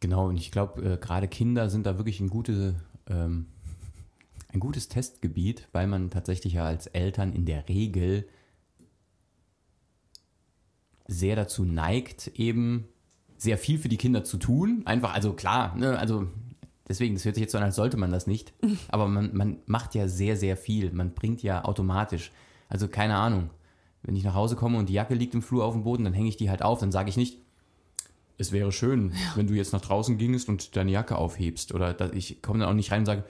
[0.00, 2.76] Genau, und ich glaube, äh, gerade Kinder sind da wirklich ein, gute,
[3.08, 3.46] ähm,
[4.52, 8.28] ein gutes Testgebiet, weil man tatsächlich ja als Eltern in der Regel
[11.08, 12.86] sehr dazu neigt, eben
[13.38, 14.82] sehr viel für die Kinder zu tun.
[14.84, 16.28] Einfach, also klar, ne, also
[16.88, 18.52] deswegen, das hört sich jetzt so an, als sollte man das nicht.
[18.88, 20.92] Aber man, man macht ja sehr, sehr viel.
[20.92, 22.30] Man bringt ja automatisch.
[22.68, 23.50] Also keine Ahnung.
[24.02, 26.12] Wenn ich nach Hause komme und die Jacke liegt im Flur auf dem Boden, dann
[26.12, 26.78] hänge ich die halt auf.
[26.78, 27.38] Dann sage ich nicht,
[28.38, 31.74] es wäre schön, wenn du jetzt nach draußen gingst und deine Jacke aufhebst.
[31.74, 33.24] Oder ich komme dann auch nicht rein und sage,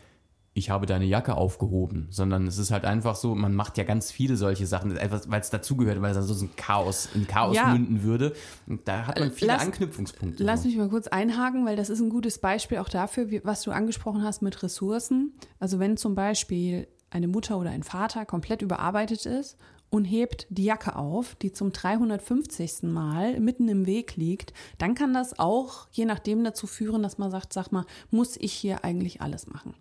[0.55, 4.11] ich habe deine Jacke aufgehoben, sondern es ist halt einfach so, man macht ja ganz
[4.11, 7.69] viele solche Sachen, weil es dazugehört, weil es dann so ein Chaos, in Chaos Ja.
[7.73, 8.35] münden würde.
[8.67, 10.43] Und da hat man viele Lass- Anknüpfungspunkte.
[10.43, 13.63] Lass mich mal kurz einhaken, weil das ist ein gutes Beispiel auch dafür, wie, was
[13.63, 15.33] du angesprochen hast mit Ressourcen.
[15.61, 19.57] Also wenn zum Beispiel eine Mutter oder ein Vater komplett überarbeitet ist
[19.91, 22.83] und hebt die Jacke auf, die zum 350.
[22.83, 27.31] Mal mitten im Weg liegt, dann kann das auch je nachdem dazu führen, dass man
[27.31, 29.75] sagt, sag mal, muss ich hier eigentlich alles machen?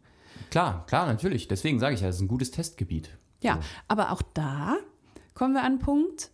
[0.50, 1.48] Klar, klar, natürlich.
[1.48, 3.10] Deswegen sage ich ja, es ist ein gutes Testgebiet.
[3.42, 3.60] Ja, So.
[3.88, 4.78] aber auch da
[5.34, 6.32] kommen wir an einen Punkt,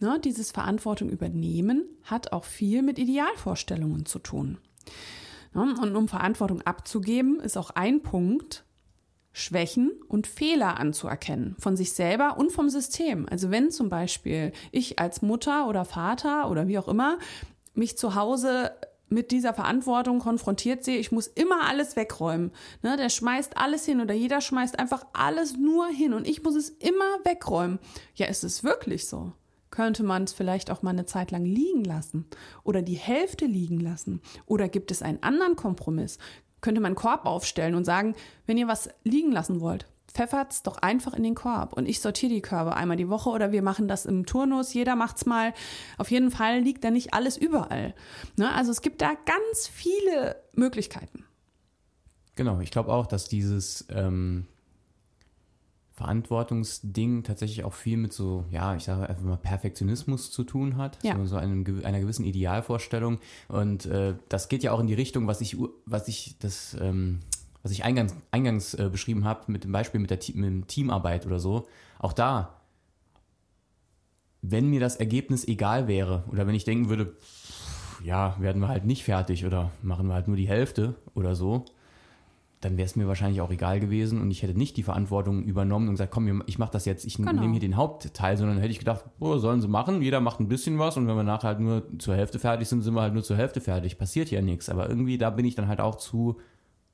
[0.00, 4.58] ne, dieses Verantwortung übernehmen hat auch viel mit Idealvorstellungen zu tun.
[5.54, 8.64] Ne, und um Verantwortung abzugeben, ist auch ein Punkt,
[9.32, 13.26] Schwächen und Fehler anzuerkennen von sich selber und vom System.
[13.30, 17.18] Also wenn zum Beispiel ich als Mutter oder Vater oder wie auch immer
[17.74, 18.72] mich zu Hause
[19.08, 22.52] mit dieser Verantwortung konfrontiert sehe, ich muss immer alles wegräumen.
[22.82, 26.56] Ne, der schmeißt alles hin oder jeder schmeißt einfach alles nur hin und ich muss
[26.56, 27.78] es immer wegräumen.
[28.14, 29.32] Ja, ist es wirklich so?
[29.70, 32.26] Könnte man es vielleicht auch mal eine Zeit lang liegen lassen
[32.64, 34.22] oder die Hälfte liegen lassen?
[34.46, 36.18] Oder gibt es einen anderen Kompromiss?
[36.60, 38.14] Könnte man einen Korb aufstellen und sagen,
[38.46, 42.32] wenn ihr was liegen lassen wollt, pfeffert's doch einfach in den Korb und ich sortiere
[42.32, 45.52] die Körbe einmal die Woche oder wir machen das im Turnus, jeder macht's mal.
[45.96, 47.94] Auf jeden Fall liegt da nicht alles überall.
[48.36, 48.52] Ne?
[48.52, 51.24] Also es gibt da ganz viele Möglichkeiten.
[52.34, 54.46] Genau, ich glaube auch, dass dieses ähm,
[55.98, 60.96] Verantwortungsding tatsächlich auch viel mit so, ja, ich sage einfach mal Perfektionismus zu tun hat,
[61.02, 61.16] Ja.
[61.16, 63.18] so, so einem, einer gewissen Idealvorstellung.
[63.48, 65.56] Und äh, das geht ja auch in die Richtung, was ich,
[65.86, 67.18] was ich das, ähm,
[67.64, 71.26] was ich eingangs, eingangs äh, beschrieben habe, mit dem Beispiel mit der mit dem Teamarbeit
[71.26, 71.66] oder so.
[71.98, 72.54] Auch da,
[74.40, 78.68] wenn mir das Ergebnis egal wäre oder wenn ich denken würde, pff, ja, werden wir
[78.68, 81.64] halt nicht fertig oder machen wir halt nur die Hälfte oder so,
[82.60, 85.86] dann wäre es mir wahrscheinlich auch egal gewesen und ich hätte nicht die Verantwortung übernommen
[85.88, 87.32] und gesagt, komm, ich mache das jetzt, ich Genau.
[87.32, 90.48] nehme hier den Hauptteil, sondern hätte ich gedacht, oh, sollen sie machen, jeder macht ein
[90.48, 93.14] bisschen was und wenn wir nachher halt nur zur Hälfte fertig sind, sind wir halt
[93.14, 93.96] nur zur Hälfte fertig.
[93.96, 94.68] Passiert ja nichts.
[94.68, 96.36] Aber irgendwie, da bin ich dann halt auch zu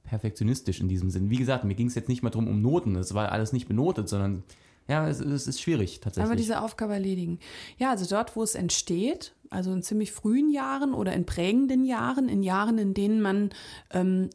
[0.04, 1.30] perfektionistisch in diesem Sinn.
[1.30, 3.66] Wie gesagt, mir ging es jetzt nicht mal drum um Noten, es war alles nicht
[3.68, 4.42] benotet, sondern
[4.86, 6.28] ja, es, es ist schwierig tatsächlich.
[6.30, 7.38] Aber diese Aufgabe erledigen.
[7.78, 12.28] Ja, also dort, wo es entsteht, also in ziemlich frühen Jahren oder in prägenden Jahren,
[12.28, 13.50] in Jahren, in denen man
[13.92, 14.28] ähm,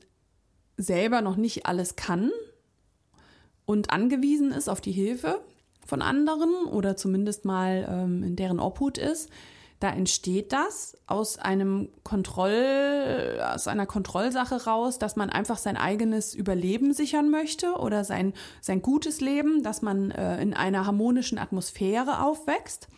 [0.79, 2.31] selber noch nicht alles kann
[3.65, 5.41] und angewiesen ist auf die Hilfe
[5.85, 9.29] von anderen oder zumindest mal ähm, in deren Obhut ist,
[9.79, 16.33] da entsteht das aus einem Kontroll, aus einer Kontrollsache raus, dass man einfach sein eigenes
[16.35, 22.23] Überleben sichern möchte oder sein, sein gutes Leben, dass man äh, in einer harmonischen Atmosphäre
[22.23, 22.89] aufwächst.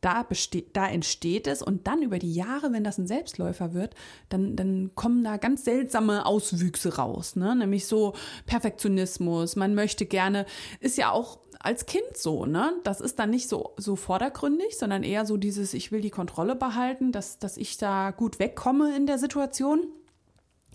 [0.00, 3.94] Da, besteht, da entsteht es und dann über die Jahre, wenn das ein Selbstläufer wird,
[4.28, 7.36] dann, dann kommen da ganz seltsame Auswüchse raus.
[7.36, 7.56] Ne?
[7.56, 8.14] Nämlich so
[8.46, 10.46] Perfektionismus, man möchte gerne,
[10.80, 12.72] ist ja auch als Kind so, ne?
[12.84, 16.54] Das ist dann nicht so, so vordergründig, sondern eher so dieses, ich will die Kontrolle
[16.54, 19.88] behalten, dass, dass ich da gut wegkomme in der Situation.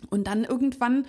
[0.09, 1.05] Und dann irgendwann,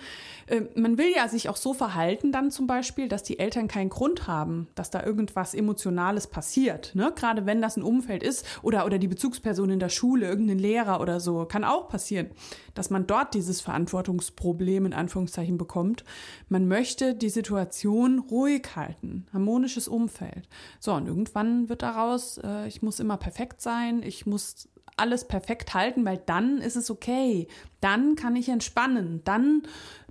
[0.47, 3.89] äh, man will ja sich auch so verhalten dann zum Beispiel, dass die Eltern keinen
[3.89, 6.93] Grund haben, dass da irgendwas Emotionales passiert.
[6.95, 7.11] Ne?
[7.15, 11.01] Gerade wenn das ein Umfeld ist oder, oder die Bezugsperson in der Schule, irgendein Lehrer
[11.01, 12.29] oder so, kann auch passieren,
[12.73, 16.03] dass man dort dieses Verantwortungsproblem in Anführungszeichen bekommt.
[16.49, 20.47] Man möchte die Situation ruhig halten, harmonisches Umfeld.
[20.79, 25.73] So, und irgendwann wird daraus, äh, ich muss immer perfekt sein, ich muss alles perfekt
[25.73, 27.47] halten, weil dann ist es okay.
[27.81, 29.21] Dann kann ich entspannen.
[29.23, 29.63] Dann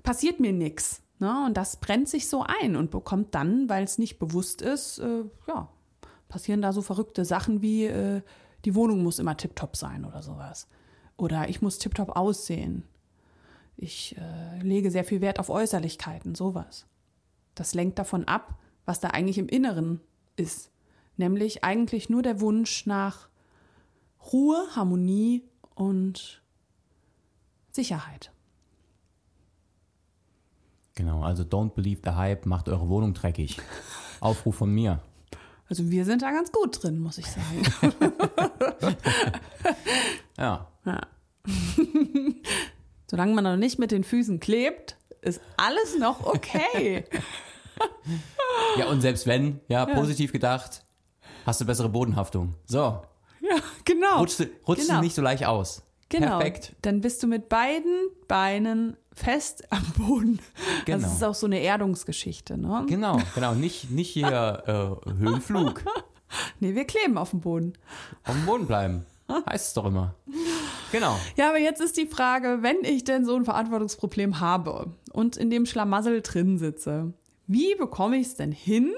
[0.03, 1.03] passiert mir nichts.
[1.19, 1.45] Ne?
[1.47, 5.25] Und das brennt sich so ein und bekommt dann, weil es nicht bewusst ist, äh,
[5.49, 5.69] ja,
[6.29, 8.23] passieren da so verrückte Sachen wie, äh,
[8.65, 10.69] die Wohnung muss immer tiptop sein oder sowas.
[11.17, 12.85] Oder ich muss tiptop aussehen.
[13.77, 16.87] Ich äh, lege sehr viel Wert auf Äußerlichkeiten, sowas.
[17.55, 20.01] Das lenkt davon ab, was da eigentlich im Inneren
[20.37, 20.71] ist.
[21.17, 23.29] Nämlich eigentlich nur der Wunsch nach
[24.33, 26.43] Ruhe, Harmonie und
[27.71, 28.33] Sicherheit.
[30.95, 33.59] Genau, also don't believe the hype, macht eure Wohnung dreckig.
[34.21, 35.01] Aufruf von mir.
[35.69, 37.63] Also wir sind da ganz gut drin, muss ich sagen.
[40.39, 41.01] Ja, Ja.
[43.11, 47.05] Solange man noch nicht mit den Füßen klebt, ist alles noch okay.
[48.79, 50.85] ja und selbst wenn, ja, positiv gedacht,
[51.47, 52.55] hast du bessere Bodenhaftung.
[52.65, 53.03] So,
[53.51, 54.19] ja, genau.
[54.21, 55.01] rutschst du, rutschst Genau.
[55.01, 55.83] du nicht so leicht aus.
[56.09, 56.39] Genau.
[56.39, 56.75] Perfekt.
[56.83, 60.39] Dann bist du mit beiden Beinen fest am Boden.
[60.85, 60.99] Genau.
[61.03, 62.85] Das ist auch so eine Erdungsgeschichte, ne?
[62.89, 63.55] Genau, genau.
[63.55, 65.83] Nicht, nicht hier äh, Höhenflug.
[66.61, 67.73] Nee, wir kleben auf dem Boden.
[68.25, 69.07] Auf dem Boden bleiben.
[69.49, 70.15] Heißt es doch immer.
[70.93, 71.19] Genau.
[71.37, 75.49] Ja, aber jetzt ist die Frage, wenn ich denn so ein Verantwortungsproblem habe und in
[75.51, 77.15] dem Schlamassel drin sitze,
[77.47, 78.93] wie bekomme ich es denn hin,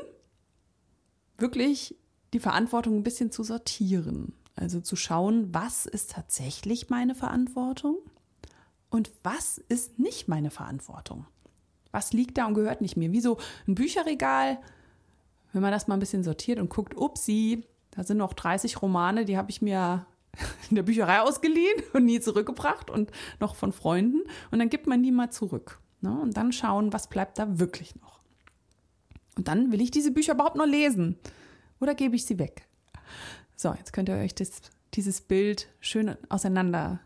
[1.38, 1.94] wirklich
[2.36, 4.34] die Verantwortung ein bisschen zu sortieren?
[4.56, 7.96] Also zu schauen, was ist tatsächlich meine Verantwortung
[8.90, 11.26] und was ist nicht meine Verantwortung?
[11.92, 13.10] Was liegt da und gehört nicht mir?
[13.12, 14.58] Wie so ein Bücherregal,
[15.52, 19.24] wenn man das mal ein bisschen sortiert und guckt, upsi, da sind noch 30 Romane,
[19.24, 20.04] die habe ich mir
[20.70, 24.22] in der Bücherei ausgeliehen und nie zurückgebracht und noch von Freunden.
[24.50, 25.80] Und dann gibt man die mal zurück.
[26.02, 26.18] Ne?
[26.20, 28.20] Und dann schauen, was bleibt da wirklich noch.
[29.36, 31.18] Und dann will ich diese Bücher überhaupt noch lesen.
[31.80, 32.66] Oder gebe ich sie weg?
[33.54, 34.50] So, jetzt könnt ihr euch das,
[34.94, 37.00] dieses Bild schön auseinander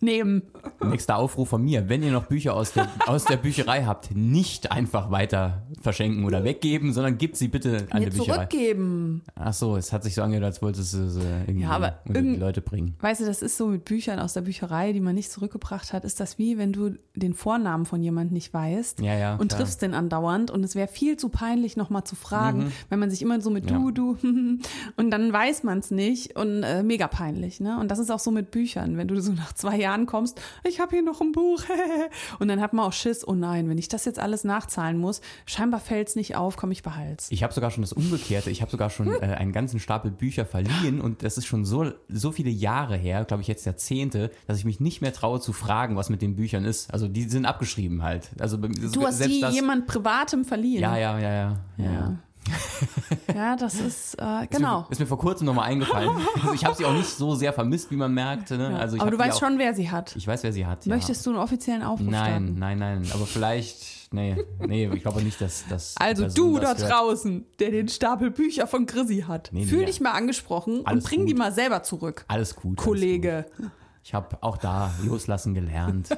[0.00, 0.42] nehmen.
[0.82, 1.88] Nächster Aufruf von mir.
[1.88, 6.44] Wenn ihr noch Bücher aus der, aus der Bücherei habt, nicht einfach weiter verschenken oder
[6.44, 8.34] weggeben, sondern gebt sie bitte an Mir die Bücherei.
[8.46, 9.22] zurückgeben.
[9.34, 12.20] Ach so, es hat sich so angehört, als wolltest du sie irgendwie Ja, aber unter
[12.20, 12.94] die irgend- Leute bringen.
[13.00, 16.04] Weißt du, das ist so mit Büchern aus der Bücherei, die man nicht zurückgebracht hat,
[16.04, 19.60] ist das wie, wenn du den Vornamen von jemand nicht weißt Ja, ja, und klar.
[19.60, 23.22] triffst den andauernd und es wäre viel zu peinlich, nochmal zu fragen, wenn man sich
[23.22, 23.92] immer so mit Mhm.
[23.94, 24.18] Du, du
[24.96, 27.60] und dann weiß man es nicht und äh, mega peinlich.
[27.60, 27.78] Ne?
[27.78, 28.96] Und das ist auch so mit Büchern.
[28.96, 31.60] Wenn du so nach zwei Jahren Jahren kommst, ich habe hier noch ein Buch.
[32.38, 35.20] und dann hat man auch Schiss, oh nein, wenn ich das jetzt alles nachzahlen muss,
[35.62, 37.28] scheinbar fällt es nicht auf, komme ich bei Hals.
[37.30, 38.50] Ich habe sogar schon das Umgekehrte.
[38.50, 41.92] Ich habe sogar schon äh, einen ganzen Stapel Bücher verliehen und das ist schon so,
[42.08, 45.52] so viele Jahre her, glaube ich jetzt Jahrzehnte, dass ich mich nicht mehr traue zu
[45.52, 46.92] fragen, was mit den Büchern ist.
[46.92, 48.30] Also die sind abgeschrieben halt.
[48.40, 50.80] Also du hast die das, jemand Privatem verliehen.
[50.80, 51.56] Ja, ja, ja, ja.
[51.76, 51.92] ja.
[51.92, 52.18] ja.
[53.34, 54.80] ja, das ist, äh, genau.
[54.80, 56.10] Ist mir, ist mir vor kurzem nochmal eingefallen.
[56.42, 58.50] Also ich habe sie auch nicht so sehr vermisst, wie man merkt.
[58.50, 58.76] Ne?
[58.82, 60.16] Also aber du weißt schon, wer sie hat.
[60.16, 60.86] Ich weiß, wer sie hat.
[60.86, 61.30] Möchtest ja.
[61.30, 62.58] du einen offiziellen Aufruf Nein, starten?
[62.58, 63.06] nein, nein.
[63.14, 65.96] Aber vielleicht, nee, nee, ich glaube nicht, dass das.
[65.96, 70.00] Also du da draußen, der den Stapel Bücher von Chrissy hat, nee, fühl nee, dich
[70.00, 71.28] mal angesprochen und bring gut.
[71.30, 72.24] die mal selber zurück.
[72.28, 72.76] Alles gut.
[72.76, 73.46] Kollege.
[73.46, 73.70] Alles gut.
[74.04, 76.16] Ich habe auch da loslassen gelernt.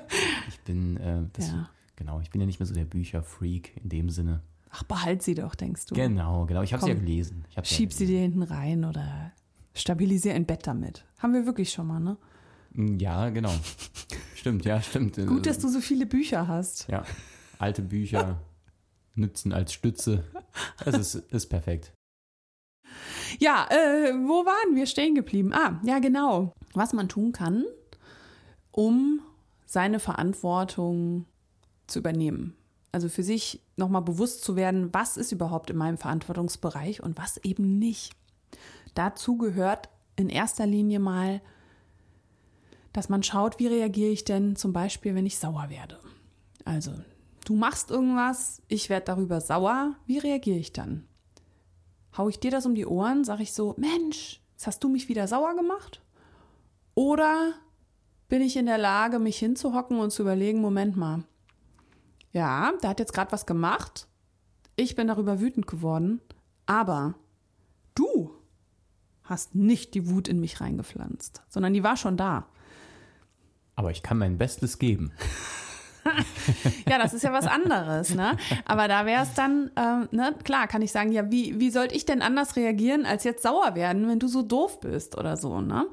[0.49, 1.69] Ich bin, äh, das, ja.
[1.97, 4.41] genau, ich bin ja nicht mehr so der Bücherfreak in dem Sinne.
[4.71, 5.95] Ach, behalt sie doch, denkst du.
[5.95, 6.63] Genau, genau.
[6.63, 7.45] Ich habe sie ja gelesen.
[7.51, 9.33] Ich schieb ja sie dir hinten rein oder
[9.75, 11.05] stabilisier ein Bett damit.
[11.19, 12.17] Haben wir wirklich schon mal, ne?
[12.73, 13.53] Mm, ja, genau.
[14.35, 15.17] stimmt, ja, stimmt.
[15.27, 16.89] Gut, dass du so viele Bücher hast.
[16.89, 17.05] Ja,
[17.59, 18.41] alte Bücher
[19.15, 20.25] nützen als Stütze.
[20.85, 21.93] Das ist, ist perfekt.
[23.39, 25.53] Ja, äh, wo waren wir stehen geblieben?
[25.53, 26.53] Ah, ja, genau.
[26.75, 27.65] Was man tun kann,
[28.71, 29.21] um
[29.67, 31.27] seine Verantwortung
[31.87, 32.57] zu übernehmen.
[32.93, 37.39] Also für sich nochmal bewusst zu werden, was ist überhaupt in meinem Verantwortungsbereich und was
[37.39, 38.13] eben nicht.
[38.95, 41.41] Dazu gehört in erster Linie mal,
[42.93, 45.99] dass man schaut, wie reagiere ich denn zum Beispiel, wenn ich sauer werde.
[46.65, 46.93] Also,
[47.45, 51.07] du machst irgendwas, ich werde darüber sauer, wie reagiere ich dann?
[52.17, 55.09] Hau ich dir das um die Ohren, sage ich so, Mensch, jetzt hast du mich
[55.09, 56.01] wieder sauer gemacht?
[56.95, 57.55] Oder
[58.29, 61.25] bin ich in der Lage, mich hinzuhocken und zu überlegen, Moment mal,
[62.33, 64.09] ja, der hat jetzt gerade was gemacht.
[64.77, 66.21] Ich bin darüber wütend geworden.
[66.67, 67.15] Aber
[67.95, 68.33] du
[69.23, 72.47] hast nicht die Wut in mich reingepflanzt, sondern die war schon da.
[73.77, 75.13] Aber ich kann mein Bestes geben.
[76.89, 78.37] ja, das ist ja was anderes, ne?
[78.65, 81.95] Aber da wäre es dann, ähm, ne, klar, kann ich sagen, ja, wie, wie sollte
[81.95, 85.61] ich denn anders reagieren, als jetzt sauer werden, wenn du so doof bist oder so,
[85.61, 85.87] ne?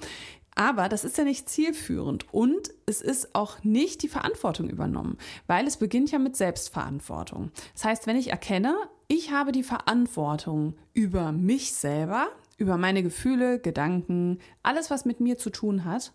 [0.54, 5.66] Aber das ist ja nicht zielführend und es ist auch nicht die Verantwortung übernommen, weil
[5.66, 7.52] es beginnt ja mit Selbstverantwortung.
[7.74, 8.76] Das heißt, wenn ich erkenne,
[9.08, 15.38] ich habe die Verantwortung über mich selber, über meine Gefühle, Gedanken, alles, was mit mir
[15.38, 16.14] zu tun hat,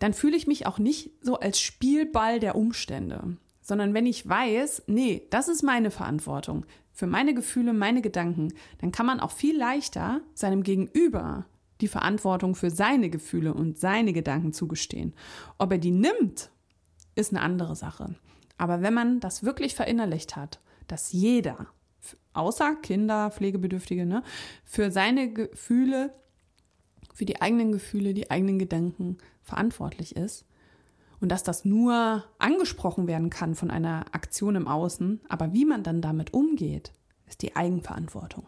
[0.00, 4.84] dann fühle ich mich auch nicht so als Spielball der Umstände, sondern wenn ich weiß,
[4.88, 9.56] nee, das ist meine Verantwortung für meine Gefühle, meine Gedanken, dann kann man auch viel
[9.56, 11.46] leichter seinem Gegenüber
[11.80, 15.14] die Verantwortung für seine Gefühle und seine Gedanken zugestehen.
[15.56, 16.50] Ob er die nimmt,
[17.14, 18.14] ist eine andere Sache.
[18.58, 21.68] Aber wenn man das wirklich verinnerlicht hat, dass jeder,
[22.34, 24.22] außer Kinder, Pflegebedürftige, ne,
[24.64, 26.12] für seine Gefühle,
[27.20, 30.46] für die eigenen Gefühle, die eigenen Gedanken verantwortlich ist
[31.20, 35.82] und dass das nur angesprochen werden kann von einer Aktion im Außen, aber wie man
[35.82, 36.92] dann damit umgeht,
[37.26, 38.46] ist die Eigenverantwortung.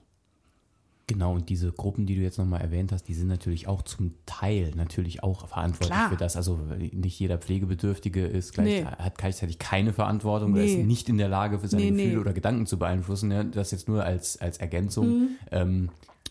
[1.06, 4.14] Genau, und diese Gruppen, die du jetzt nochmal erwähnt hast, die sind natürlich auch zum
[4.24, 6.08] Teil natürlich auch verantwortlich Klar.
[6.08, 6.36] für das.
[6.36, 8.84] Also nicht jeder Pflegebedürftige ist gleich, nee.
[8.86, 10.60] hat gleichzeitig keine Verantwortung nee.
[10.60, 13.30] oder ist nicht in der Lage, für seine nee, Gefühle oder Gedanken zu beeinflussen.
[13.30, 15.08] Ja, das jetzt nur als, als Ergänzung.
[15.08, 15.28] Mhm.
[15.50, 15.88] Ähm,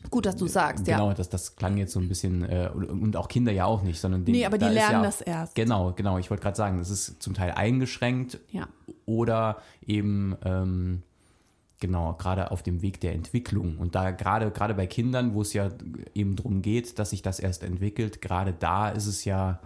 [0.09, 1.03] Gut, dass du sagst, genau, ja.
[1.03, 3.99] Genau, das, das klang jetzt so ein bisschen, äh, und auch Kinder ja auch nicht,
[3.99, 5.55] sondern den, Nee, aber die da lernen ja, das erst.
[5.55, 6.17] Genau, genau.
[6.17, 8.67] Ich wollte gerade sagen, das ist zum Teil eingeschränkt ja.
[9.05, 11.03] oder eben ähm,
[11.81, 13.79] Genau, gerade auf dem Weg der Entwicklung.
[13.79, 15.69] Und da gerade, gerade bei Kindern, wo es ja
[16.13, 19.59] eben darum geht, dass sich das erst entwickelt, gerade da ist es ja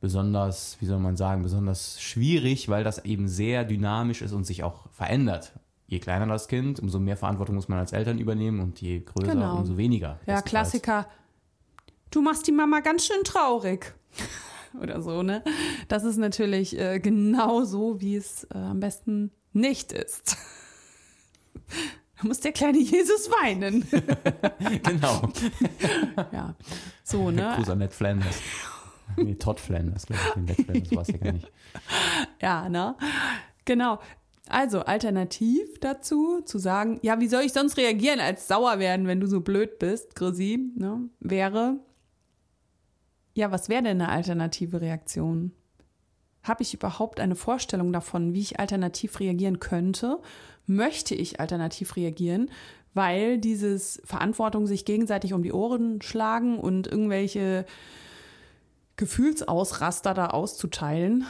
[0.00, 4.64] besonders, wie soll man sagen, besonders schwierig, weil das eben sehr dynamisch ist und sich
[4.64, 5.52] auch verändert.
[5.94, 9.30] Je kleiner das Kind, umso mehr Verantwortung muss man als Eltern übernehmen und je größer,
[9.30, 9.58] genau.
[9.58, 10.18] umso weniger.
[10.26, 11.06] Ja, Klassiker.
[12.10, 13.94] Du machst die Mama ganz schön traurig.
[14.82, 15.44] Oder so, ne?
[15.86, 20.36] Das ist natürlich äh, genau so, wie es äh, am besten nicht ist.
[22.16, 23.84] Da muss der kleine Jesus weinen.
[24.84, 25.28] genau.
[26.30, 26.54] ja,
[27.02, 27.54] so, ne?
[27.56, 28.40] Gruß an Ned Flanders.
[29.16, 30.42] Nee, Todd Flanders, glaube ich.
[30.42, 31.52] Ned Flanders war es ja gar nicht.
[32.40, 32.94] Ja, ne?
[33.64, 33.98] Genau.
[34.48, 39.20] Also alternativ dazu zu sagen, ja, wie soll ich sonst reagieren als sauer werden, wenn
[39.20, 41.78] du so blöd bist, Grisi, ne, wäre,
[43.32, 45.52] ja, was wäre denn eine alternative Reaktion?
[46.42, 50.20] Habe ich überhaupt eine Vorstellung davon, wie ich alternativ reagieren könnte?
[50.66, 52.50] Möchte ich alternativ reagieren?
[52.92, 57.64] Weil dieses Verantwortung sich gegenseitig um die Ohren schlagen und irgendwelche
[58.96, 61.24] Gefühlsausraster da auszuteilen,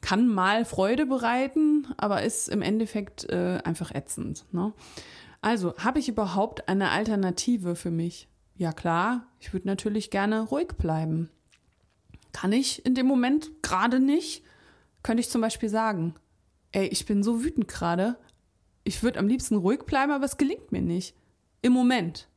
[0.00, 4.44] kann mal Freude bereiten, aber ist im Endeffekt äh, einfach ätzend.
[4.52, 4.72] Ne?
[5.40, 8.28] Also, habe ich überhaupt eine Alternative für mich?
[8.56, 11.30] Ja klar, ich würde natürlich gerne ruhig bleiben.
[12.32, 14.44] Kann ich in dem Moment gerade nicht.
[15.02, 16.14] Könnte ich zum Beispiel sagen,
[16.72, 18.16] ey, ich bin so wütend gerade.
[18.84, 21.14] Ich würde am liebsten ruhig bleiben, aber es gelingt mir nicht.
[21.62, 22.28] Im Moment.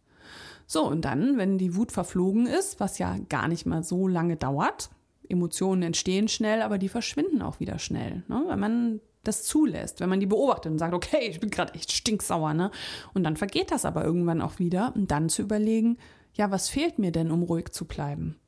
[0.68, 4.38] So, und dann, wenn die Wut verflogen ist, was ja gar nicht mal so lange
[4.38, 4.90] dauert,
[5.32, 8.44] Emotionen entstehen schnell, aber die verschwinden auch wieder schnell, ne?
[8.48, 11.92] wenn man das zulässt, wenn man die beobachtet und sagt, okay, ich bin gerade echt
[11.92, 12.72] stinksauer, ne?
[13.14, 15.98] Und dann vergeht das aber irgendwann auch wieder und dann zu überlegen,
[16.34, 18.40] ja, was fehlt mir denn, um ruhig zu bleiben?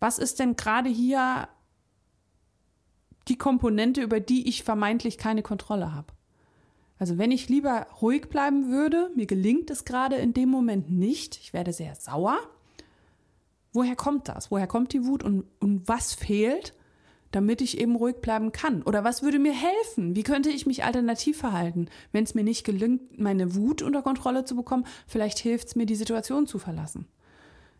[0.00, 1.48] Was ist denn gerade hier
[3.26, 6.12] die Komponente, über die ich vermeintlich keine Kontrolle habe?
[6.98, 11.36] Also wenn ich lieber ruhig bleiben würde, mir gelingt es gerade in dem Moment nicht,
[11.36, 12.38] ich werde sehr sauer.
[13.72, 14.50] Woher kommt das?
[14.50, 16.74] Woher kommt die Wut und, und was fehlt,
[17.30, 18.82] damit ich eben ruhig bleiben kann?
[18.82, 20.16] Oder was würde mir helfen?
[20.16, 24.44] Wie könnte ich mich alternativ verhalten, wenn es mir nicht gelingt, meine Wut unter Kontrolle
[24.44, 24.86] zu bekommen?
[25.06, 27.06] Vielleicht hilft es mir, die Situation zu verlassen.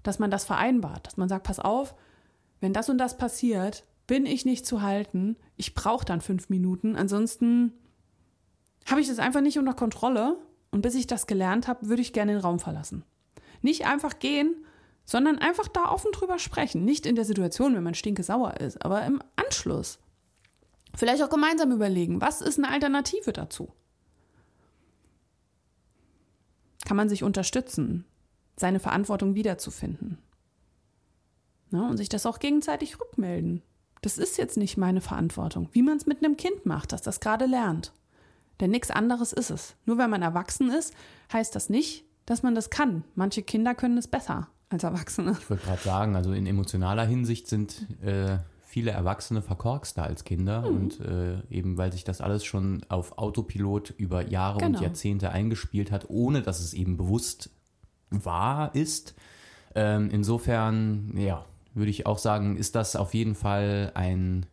[0.02, 1.94] Dass man das vereinbart, dass man sagt, pass auf,
[2.60, 5.36] wenn das und das passiert, bin ich nicht zu halten.
[5.56, 6.96] Ich brauche dann fünf Minuten.
[6.96, 7.72] Ansonsten
[8.86, 10.38] habe ich das einfach nicht unter Kontrolle.
[10.70, 13.04] Und bis ich das gelernt habe, würde ich gerne den Raum verlassen.
[13.62, 14.54] Nicht einfach gehen,
[15.08, 16.84] sondern einfach da offen drüber sprechen.
[16.84, 19.98] Nicht in der Situation, wenn man stinke sauer ist, aber im Anschluss.
[20.94, 23.72] Vielleicht auch gemeinsam überlegen, was ist eine Alternative dazu?
[26.84, 28.04] Kann man sich unterstützen,
[28.56, 30.18] seine Verantwortung wiederzufinden?
[31.70, 33.62] Ne, und sich das auch gegenseitig rückmelden.
[34.02, 35.70] Das ist jetzt nicht meine Verantwortung.
[35.72, 37.94] Wie man es mit einem Kind macht, das das gerade lernt.
[38.60, 39.74] Denn nichts anderes ist es.
[39.86, 40.92] Nur weil man erwachsen ist,
[41.32, 43.04] heißt das nicht, dass man das kann.
[43.14, 45.36] Manche Kinder können es besser als Erwachsene.
[45.38, 48.38] Ich wollte gerade sagen, also in emotionaler Hinsicht sind äh,
[48.68, 50.60] viele Erwachsene verkorkster als Kinder.
[50.60, 50.76] Mhm.
[50.76, 54.78] Und äh, eben weil sich das alles schon auf Autopilot über Jahre genau.
[54.78, 57.50] und Jahrzehnte eingespielt hat, ohne dass es eben bewusst
[58.10, 59.14] wahr ist.
[59.74, 61.44] Ähm, insofern, ja,
[61.74, 64.46] würde ich auch sagen, ist das auf jeden Fall ein,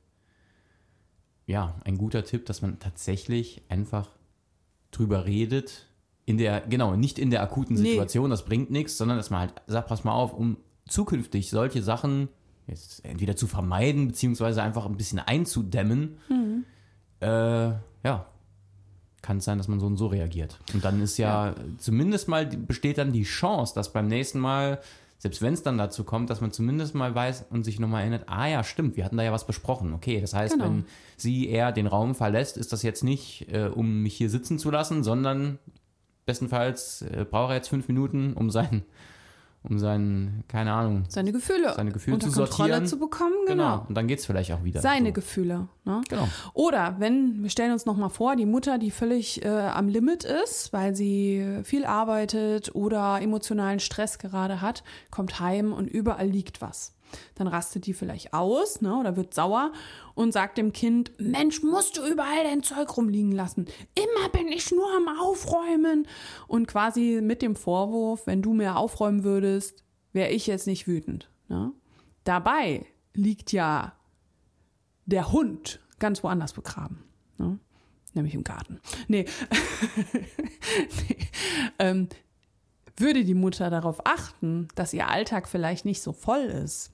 [1.45, 4.09] ja, ein guter Tipp, dass man tatsächlich einfach
[4.91, 5.87] drüber redet.
[6.25, 8.29] In der, genau, nicht in der akuten Situation, nee.
[8.31, 10.57] das bringt nichts, sondern dass man halt sagt, pass mal auf, um
[10.87, 12.29] zukünftig solche Sachen
[12.67, 16.65] jetzt entweder zu vermeiden, beziehungsweise einfach ein bisschen einzudämmen, mhm.
[17.19, 18.25] äh, ja,
[19.21, 20.59] kann es sein, dass man so und so reagiert.
[20.73, 24.79] Und dann ist ja, ja, zumindest mal besteht dann die Chance, dass beim nächsten Mal
[25.17, 28.25] selbst wenn es dann dazu kommt, dass man zumindest mal weiß und sich nochmal erinnert,
[28.27, 29.93] ah ja, stimmt, wir hatten da ja was besprochen.
[29.93, 30.65] Okay, das heißt, genau.
[30.65, 30.85] wenn
[31.17, 34.69] sie eher den Raum verlässt, ist das jetzt nicht, äh, um mich hier sitzen zu
[34.69, 35.57] lassen, sondern
[36.25, 38.83] bestenfalls äh, braucht er jetzt fünf Minuten, um sein
[39.69, 42.87] um seinen, keine Ahnung, seine Gefühle, seine Gefühle unter zu Kontrolle sortieren.
[42.87, 43.33] zu bekommen.
[43.47, 43.77] Genau.
[43.77, 43.85] genau.
[43.87, 44.81] Und dann geht es vielleicht auch wieder.
[44.81, 45.13] Seine so.
[45.13, 45.67] Gefühle.
[45.85, 46.01] Ne?
[46.09, 46.27] Genau.
[46.53, 50.73] Oder wenn, wir stellen uns nochmal vor, die Mutter, die völlig äh, am Limit ist,
[50.73, 56.94] weil sie viel arbeitet oder emotionalen Stress gerade hat, kommt heim und überall liegt was.
[57.35, 59.71] Dann rastet die vielleicht aus ne, oder wird sauer
[60.13, 63.65] und sagt dem Kind, Mensch, musst du überall dein Zeug rumliegen lassen.
[63.95, 66.07] Immer bin ich nur am Aufräumen.
[66.47, 69.83] Und quasi mit dem Vorwurf, wenn du mehr aufräumen würdest,
[70.13, 71.29] wäre ich jetzt nicht wütend.
[71.47, 71.71] Ne?
[72.23, 73.93] Dabei liegt ja
[75.05, 77.03] der Hund ganz woanders begraben.
[77.37, 77.59] Ne?
[78.13, 78.79] Nämlich im Garten.
[79.07, 79.25] Nee.
[81.09, 81.17] nee.
[81.79, 82.07] Ähm,
[82.97, 86.91] würde die Mutter darauf achten, dass ihr Alltag vielleicht nicht so voll ist?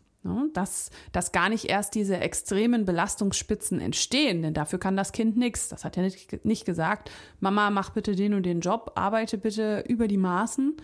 [0.54, 5.70] Dass, dass gar nicht erst diese extremen Belastungsspitzen entstehen, denn dafür kann das Kind nichts.
[5.70, 7.10] Das hat ja nicht, nicht gesagt,
[7.40, 10.78] Mama, mach bitte den und den Job, arbeite bitte über die Maßen.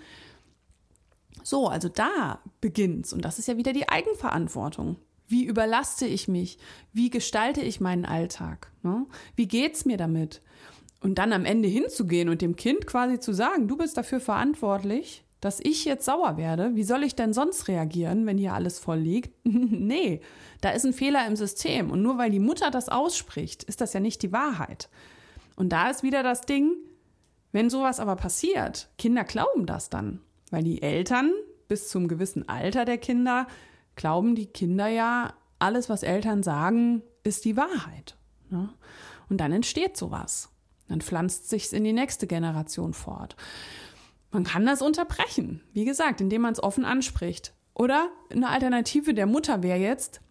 [1.44, 3.14] So, also da beginnt's.
[3.14, 4.98] Und das ist ja wieder die Eigenverantwortung.
[5.28, 6.58] Wie überlaste ich mich?
[6.92, 8.72] Wie gestalte ich meinen Alltag?
[8.82, 9.06] Ne?
[9.36, 10.42] Wie geht's mir damit?
[11.02, 15.24] Und dann am Ende hinzugehen und dem Kind quasi zu sagen, du bist dafür verantwortlich,
[15.42, 16.76] dass ich jetzt sauer werde.
[16.76, 19.34] Wie soll ich denn sonst reagieren, wenn hier alles voll liegt?
[19.44, 20.22] nee,
[20.62, 21.92] da ist ein Fehler im System.
[21.92, 24.90] Und nur weil die Mutter das ausspricht, ist das ja nicht die Wahrheit.
[25.56, 26.76] Und da ist wieder das Ding,
[27.52, 30.22] wenn sowas aber passiert, Kinder glauben das dann.
[30.50, 31.32] Weil die Eltern
[31.68, 33.48] bis zum gewissen Alter der Kinder
[33.96, 38.16] glauben die Kinder ja, alles, was Eltern sagen, ist die Wahrheit.
[38.50, 38.70] Ne?
[39.30, 40.50] Und dann entsteht sowas.
[40.88, 43.36] Dann pflanzt sich's in die nächste Generation fort.
[44.32, 47.54] Man kann das unterbrechen, wie gesagt, indem man es offen anspricht.
[47.74, 50.22] Oder eine Alternative der Mutter wäre jetzt,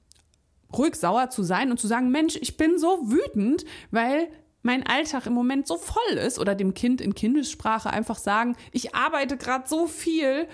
[0.77, 4.29] ruhig sauer zu sein und zu sagen, Mensch, ich bin so wütend, weil
[4.63, 8.95] mein Alltag im Moment so voll ist oder dem Kind in Kindessprache einfach sagen, ich
[8.95, 10.49] arbeite gerade so viel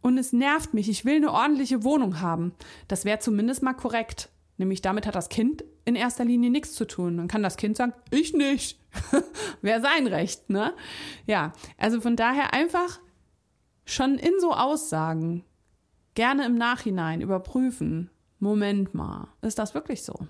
[0.00, 2.52] und es nervt mich, ich will eine ordentliche Wohnung haben.
[2.88, 4.31] Das wäre zumindest mal korrekt.
[4.62, 7.16] Nämlich damit hat das Kind in erster Linie nichts zu tun.
[7.16, 8.78] Dann kann das Kind sagen, ich nicht.
[9.60, 10.72] Wäre sein Recht, ne?
[11.26, 13.00] Ja, also von daher einfach
[13.84, 15.42] schon in so Aussagen
[16.14, 18.08] gerne im Nachhinein überprüfen.
[18.38, 20.28] Moment mal, ist das wirklich so?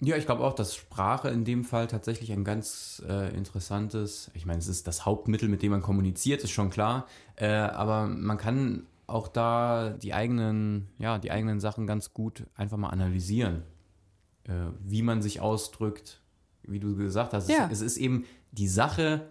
[0.00, 4.46] Ja, ich glaube auch, dass Sprache in dem Fall tatsächlich ein ganz äh, interessantes, ich
[4.46, 7.06] meine, es ist das Hauptmittel, mit dem man kommuniziert, ist schon klar,
[7.36, 12.76] äh, aber man kann auch da die eigenen, ja, die eigenen Sachen ganz gut einfach
[12.76, 13.62] mal analysieren,
[14.44, 14.52] äh,
[14.84, 16.20] wie man sich ausdrückt,
[16.62, 17.48] wie du gesagt hast.
[17.48, 17.66] Ja.
[17.66, 19.26] Es, es ist eben, die Sache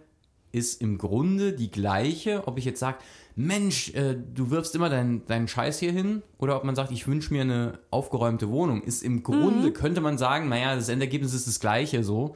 [0.50, 2.98] ist im Grunde die gleiche, ob ich jetzt sage,
[3.36, 7.06] Mensch, äh, du wirfst immer deinen deinen Scheiß hier hin, oder ob man sagt, ich
[7.06, 11.46] wünsche mir eine aufgeräumte Wohnung, ist im Grunde, könnte man sagen, naja, das Endergebnis ist
[11.46, 12.34] das gleiche so,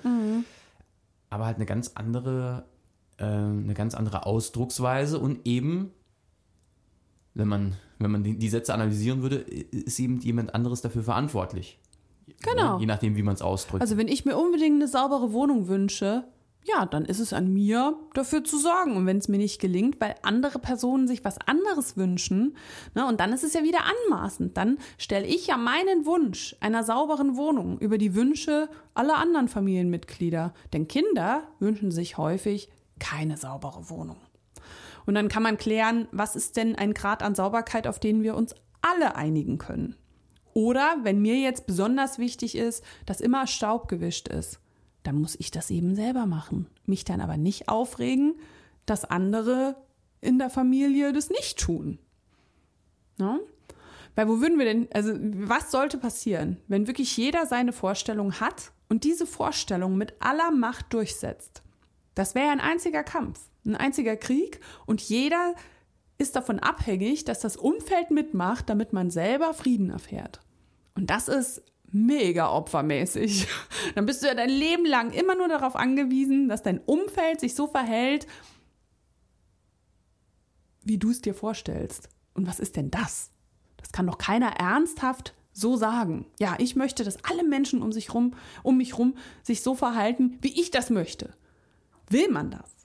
[1.28, 2.66] aber halt eine ganz andere,
[3.16, 5.90] äh, eine ganz andere Ausdrucksweise und eben,
[7.34, 11.78] wenn man, wenn man die, die Sätze analysieren würde, ist eben jemand anderes dafür verantwortlich.
[12.42, 12.78] Genau.
[12.78, 13.82] Je nachdem, wie man es ausdrückt.
[13.82, 16.24] Also wenn ich mir unbedingt eine saubere Wohnung wünsche,
[16.64, 18.96] ja, dann ist es an mir, dafür zu sorgen.
[18.96, 22.56] Und wenn es mir nicht gelingt, weil andere Personen sich was anderes wünschen,
[22.94, 24.56] ne, und dann ist es ja wieder anmaßend.
[24.56, 30.54] Dann stelle ich ja meinen Wunsch einer sauberen Wohnung über die Wünsche aller anderen Familienmitglieder.
[30.72, 32.68] Denn Kinder wünschen sich häufig
[33.00, 34.18] keine saubere Wohnung.
[35.06, 38.36] Und dann kann man klären, was ist denn ein Grad an Sauberkeit, auf den wir
[38.36, 39.96] uns alle einigen können.
[40.54, 44.60] Oder wenn mir jetzt besonders wichtig ist, dass immer Staub gewischt ist,
[45.02, 46.66] dann muss ich das eben selber machen.
[46.86, 48.34] Mich dann aber nicht aufregen,
[48.86, 49.76] dass andere
[50.20, 51.98] in der Familie das nicht tun.
[53.18, 53.40] Ne?
[54.14, 58.72] Weil wo würden wir denn, also was sollte passieren, wenn wirklich jeder seine Vorstellung hat
[58.88, 61.62] und diese Vorstellung mit aller Macht durchsetzt?
[62.14, 65.54] Das wäre ein einziger Kampf, ein einziger Krieg und jeder
[66.18, 70.40] ist davon abhängig, dass das Umfeld mitmacht, damit man selber Frieden erfährt.
[70.94, 73.48] Und das ist mega opfermäßig.
[73.94, 77.54] Dann bist du ja dein Leben lang immer nur darauf angewiesen, dass dein Umfeld sich
[77.54, 78.26] so verhält,
[80.84, 82.08] wie du es dir vorstellst.
[82.34, 83.30] Und was ist denn das?
[83.76, 86.26] Das kann doch keiner ernsthaft so sagen.
[86.40, 90.38] Ja, ich möchte, dass alle Menschen um sich rum, um mich rum sich so verhalten,
[90.40, 91.34] wie ich das möchte.
[92.08, 92.81] Will man das?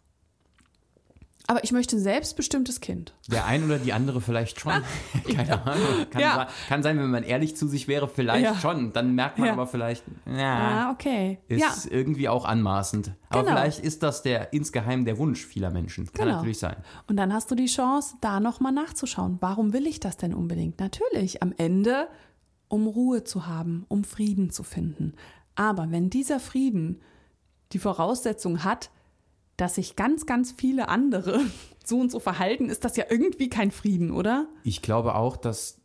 [1.50, 3.14] Aber ich möchte ein selbstbestimmtes Kind.
[3.30, 4.74] Der ein oder die andere vielleicht schon.
[5.34, 6.06] Keine Ahnung.
[6.10, 6.36] Kann, Ja.
[6.36, 8.56] sein, kann sein, wenn man ehrlich zu sich wäre, vielleicht Ja.
[8.56, 8.92] schon.
[8.92, 9.54] Dann merkt man Ja.
[9.54, 11.40] aber vielleicht, ja, Ah, okay.
[11.48, 13.14] ist ja, irgendwie auch anmaßend.
[13.30, 13.56] Aber Genau.
[13.56, 16.06] vielleicht ist das der insgeheim der Wunsch vieler Menschen.
[16.12, 16.36] Kann Genau.
[16.38, 16.76] natürlich sein.
[17.08, 19.38] Und dann hast du die Chance, da nochmal nachzuschauen.
[19.40, 20.82] Warum will ich das denn unbedingt?
[20.82, 22.10] Natürlich, am Ende,
[22.68, 25.14] um Ruhe zu haben, um Frieden zu finden.
[25.56, 27.00] Aber wenn dieser Frieden
[27.72, 28.90] die Voraussetzung hat,
[29.58, 31.42] dass sich ganz, ganz viele andere
[31.84, 34.48] so und so verhalten, ist das ja irgendwie kein Frieden, oder?
[34.64, 35.82] Ich glaube auch, dass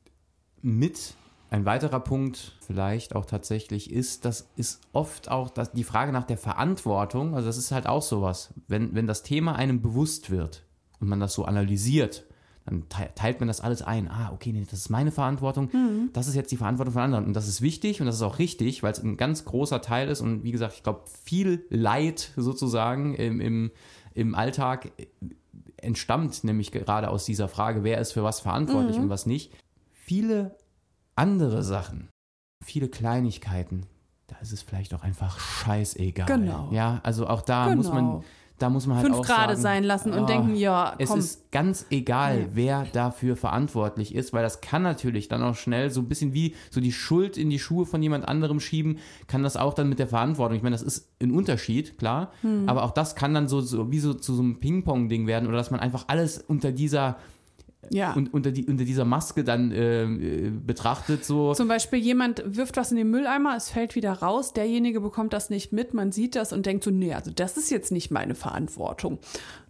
[0.60, 1.14] mit
[1.50, 6.24] ein weiterer Punkt vielleicht auch tatsächlich ist, das ist oft auch das, die Frage nach
[6.24, 7.34] der Verantwortung.
[7.34, 8.54] Also das ist halt auch sowas.
[8.68, 10.64] Wenn, wenn das Thema einem bewusst wird
[10.98, 12.24] und man das so analysiert,
[12.64, 14.08] dann te- teilt man das alles ein.
[14.08, 15.68] Ah, okay, nee, das ist meine Verantwortung.
[16.12, 17.26] Das ist jetzt die Verantwortung von anderen.
[17.26, 20.08] Und das ist wichtig und das ist auch richtig, weil es ein ganz großer Teil
[20.08, 20.20] ist.
[20.20, 23.70] Und wie gesagt, ich glaube, viel Leid sozusagen im, im,
[24.14, 24.92] im Alltag
[25.76, 29.52] entstammt nämlich gerade aus dieser Frage, wer ist für was verantwortlich und was nicht.
[29.92, 30.56] Viele
[31.16, 32.08] andere Sachen,
[32.64, 33.86] viele Kleinigkeiten,
[34.28, 36.26] da ist es vielleicht auch einfach scheißegal.
[36.26, 36.68] Genau.
[36.72, 37.76] Ja, also auch da Genau.
[37.76, 38.22] muss man,
[38.62, 41.10] da muss man halt Fünf auch Grade sagen, sein lassen und ah, denken, ja, es
[41.10, 41.18] komm.
[41.18, 46.00] ist ganz egal, wer dafür verantwortlich ist, weil das kann natürlich dann auch schnell so
[46.00, 49.56] ein bisschen wie so die Schuld in die Schuhe von jemand anderem schieben, kann das
[49.56, 50.56] auch dann mit der Verantwortung.
[50.56, 52.68] Ich meine, das ist ein Unterschied, klar, Hm.
[52.68, 55.56] aber auch das kann dann so, so wie so zu so einem Ping-Pong-Ding werden oder
[55.56, 57.16] dass man einfach alles unter dieser
[57.90, 58.12] ja.
[58.12, 61.54] und unter, die, unter dieser Maske dann äh, betrachtet, so.
[61.54, 65.50] Zum Beispiel jemand wirft was in den Mülleimer, es fällt wieder raus, derjenige bekommt das
[65.50, 68.34] nicht mit, man sieht das und denkt so, nee, also das ist jetzt nicht meine
[68.34, 69.18] Verantwortung,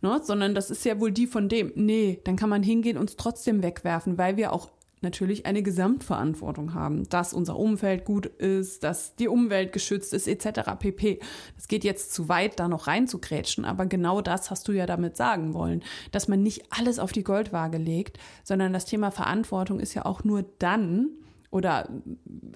[0.01, 0.21] ne?
[0.23, 1.73] sondern das ist ja wohl die von dem.
[1.75, 4.71] Nee, dann kann man hingehen und es trotzdem wegwerfen, weil wir auch
[5.03, 10.71] natürlich eine Gesamtverantwortung haben, dass unser Umfeld gut ist, dass die Umwelt geschützt ist, etc.
[10.79, 11.21] pp.
[11.57, 15.17] Das geht jetzt zu weit, da noch reinzugrätschen, aber genau das hast du ja damit
[15.17, 19.95] sagen wollen, dass man nicht alles auf die Goldwaage legt, sondern das Thema Verantwortung ist
[19.95, 21.09] ja auch nur dann,
[21.51, 21.89] oder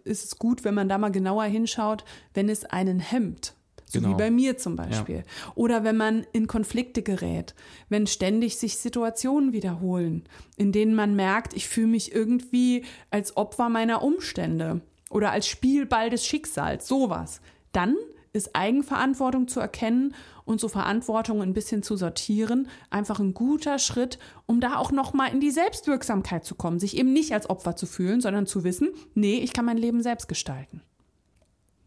[0.04, 3.55] ist es gut, wenn man da mal genauer hinschaut, wenn es einen hemmt.
[3.96, 4.14] So Genau.
[4.18, 5.24] wie bei mir zum Beispiel.
[5.54, 7.54] Oder wenn man in Konflikte gerät,
[7.88, 10.24] wenn ständig sich Situationen wiederholen,
[10.56, 14.80] in denen man merkt, ich fühle mich irgendwie als Opfer meiner Umstände
[15.10, 17.40] oder als Spielball des Schicksals, sowas.
[17.72, 17.96] Dann
[18.32, 24.18] ist Eigenverantwortung zu erkennen und so Verantwortung ein bisschen zu sortieren, einfach ein guter Schritt,
[24.44, 27.86] um da auch nochmal in die Selbstwirksamkeit zu kommen, sich eben nicht als Opfer zu
[27.86, 30.82] fühlen, sondern zu wissen, nee, ich kann mein Leben selbst gestalten.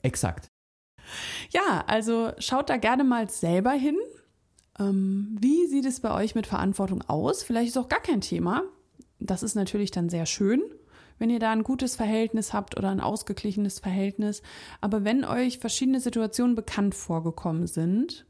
[0.01, 0.47] Exakt.
[1.51, 3.97] Ja, also schaut da gerne mal selber hin.
[4.79, 7.43] Ähm, wie sieht es bei euch mit Verantwortung aus?
[7.43, 8.63] Vielleicht ist auch gar kein Thema.
[9.19, 10.61] Das ist natürlich dann sehr schön,
[11.17, 14.41] wenn ihr da ein gutes Verhältnis habt oder ein ausgeglichenes Verhältnis.
[14.79, 18.25] Aber wenn euch verschiedene Situationen bekannt vorgekommen sind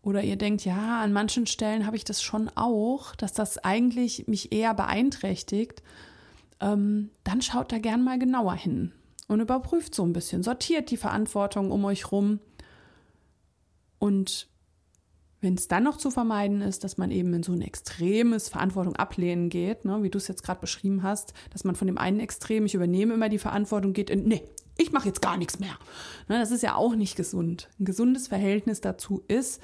[0.00, 4.28] oder ihr denkt, ja, an manchen Stellen habe ich das schon auch, dass das eigentlich
[4.28, 5.82] mich eher beeinträchtigt,
[6.60, 8.92] ähm, dann schaut da gern mal genauer hin
[9.28, 12.40] und überprüft so ein bisschen, sortiert die Verantwortung um euch rum
[13.98, 14.48] und
[15.40, 18.96] wenn es dann noch zu vermeiden ist, dass man eben in so ein extremes Verantwortung
[18.96, 22.18] ablehnen geht, ne, wie du es jetzt gerade beschrieben hast, dass man von dem einen
[22.18, 24.42] Extrem, ich übernehme immer die Verantwortung, geht in, nee,
[24.76, 25.78] ich mache jetzt gar nichts mehr.
[26.28, 27.68] Ne, das ist ja auch nicht gesund.
[27.78, 29.60] Ein gesundes Verhältnis dazu ist,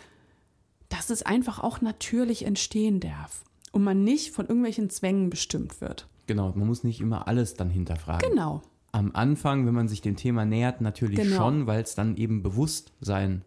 [0.89, 6.07] dass es einfach auch natürlich entstehen darf und man nicht von irgendwelchen Zwängen bestimmt wird.
[6.27, 8.31] Genau, man muss nicht immer alles dann hinterfragen.
[8.31, 8.63] Genau.
[8.95, 11.37] Am Anfang, wenn man sich dem Thema nähert, natürlich Genau.
[11.37, 13.43] schon, weil es dann eben Bewusstsein,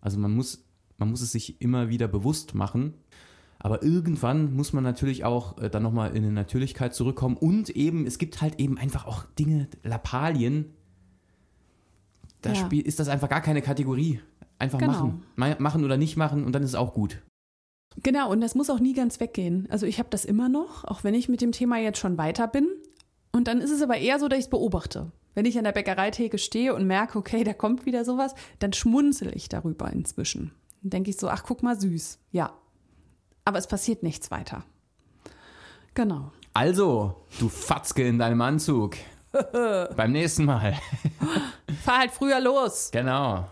[0.00, 0.64] also man muss,
[0.98, 2.94] man muss es sich immer wieder bewusst machen.
[3.60, 8.06] Aber irgendwann muss man natürlich auch äh, dann nochmal in eine Natürlichkeit zurückkommen und eben,
[8.08, 10.64] es gibt halt eben einfach auch Dinge, Lappalien,
[12.40, 12.56] da Ja.
[12.56, 14.18] spiel, ist das einfach gar keine Kategorie.
[14.58, 14.92] Einfach Genau.
[14.92, 15.22] machen.
[15.36, 17.22] Ma- Machen oder nicht machen und dann ist es auch gut.
[18.02, 19.68] Genau, und das muss auch nie ganz weggehen.
[19.70, 22.48] Also ich habe das immer noch, auch wenn ich mit dem Thema jetzt schon weiter
[22.48, 22.66] bin.
[23.32, 25.10] Und dann ist es aber eher so, dass ich es beobachte.
[25.34, 29.34] Wenn ich an der Bäckereitheke stehe und merke, okay, da kommt wieder sowas, dann schmunzel
[29.34, 30.52] ich darüber inzwischen.
[30.82, 32.18] Dann denke ich so, ach, guck mal, süß.
[32.32, 32.52] Ja.
[33.44, 34.64] Aber es passiert nichts weiter.
[35.94, 36.32] Genau.
[36.54, 38.96] Also, du Fatzke in deinem Anzug.
[39.96, 40.78] Beim nächsten Mal.
[41.82, 42.90] Fahr halt früher los.
[42.92, 43.48] Genau.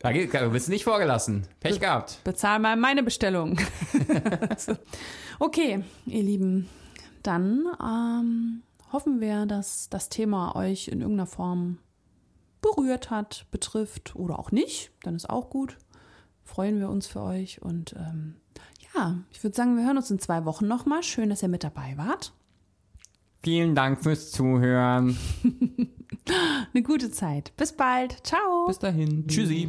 [0.00, 1.46] Da geht- Du bist nicht vorgelassen.
[1.60, 2.20] Pech gehabt.
[2.24, 3.58] Bezahl mal meine Bestellung.
[5.40, 6.68] Okay, ihr Lieben,
[7.22, 8.62] dann ähm,
[8.94, 11.78] hoffen wir, dass das Thema euch in irgendeiner Form
[12.62, 14.92] berührt hat, betrifft oder auch nicht.
[15.02, 15.76] Dann ist auch gut.
[16.44, 17.60] Freuen wir uns für euch.
[17.60, 18.36] Und ähm,
[18.94, 21.02] ja, ich würde sagen, wir hören uns in zwei Wochen nochmal.
[21.02, 22.32] Schön, dass ihr mit dabei wart.
[23.42, 25.18] Vielen Dank fürs Zuhören.
[26.72, 27.52] Eine gute Zeit.
[27.56, 28.24] Bis bald.
[28.24, 28.66] Ciao.
[28.66, 29.26] Bis dahin.
[29.26, 29.68] Tschüssi.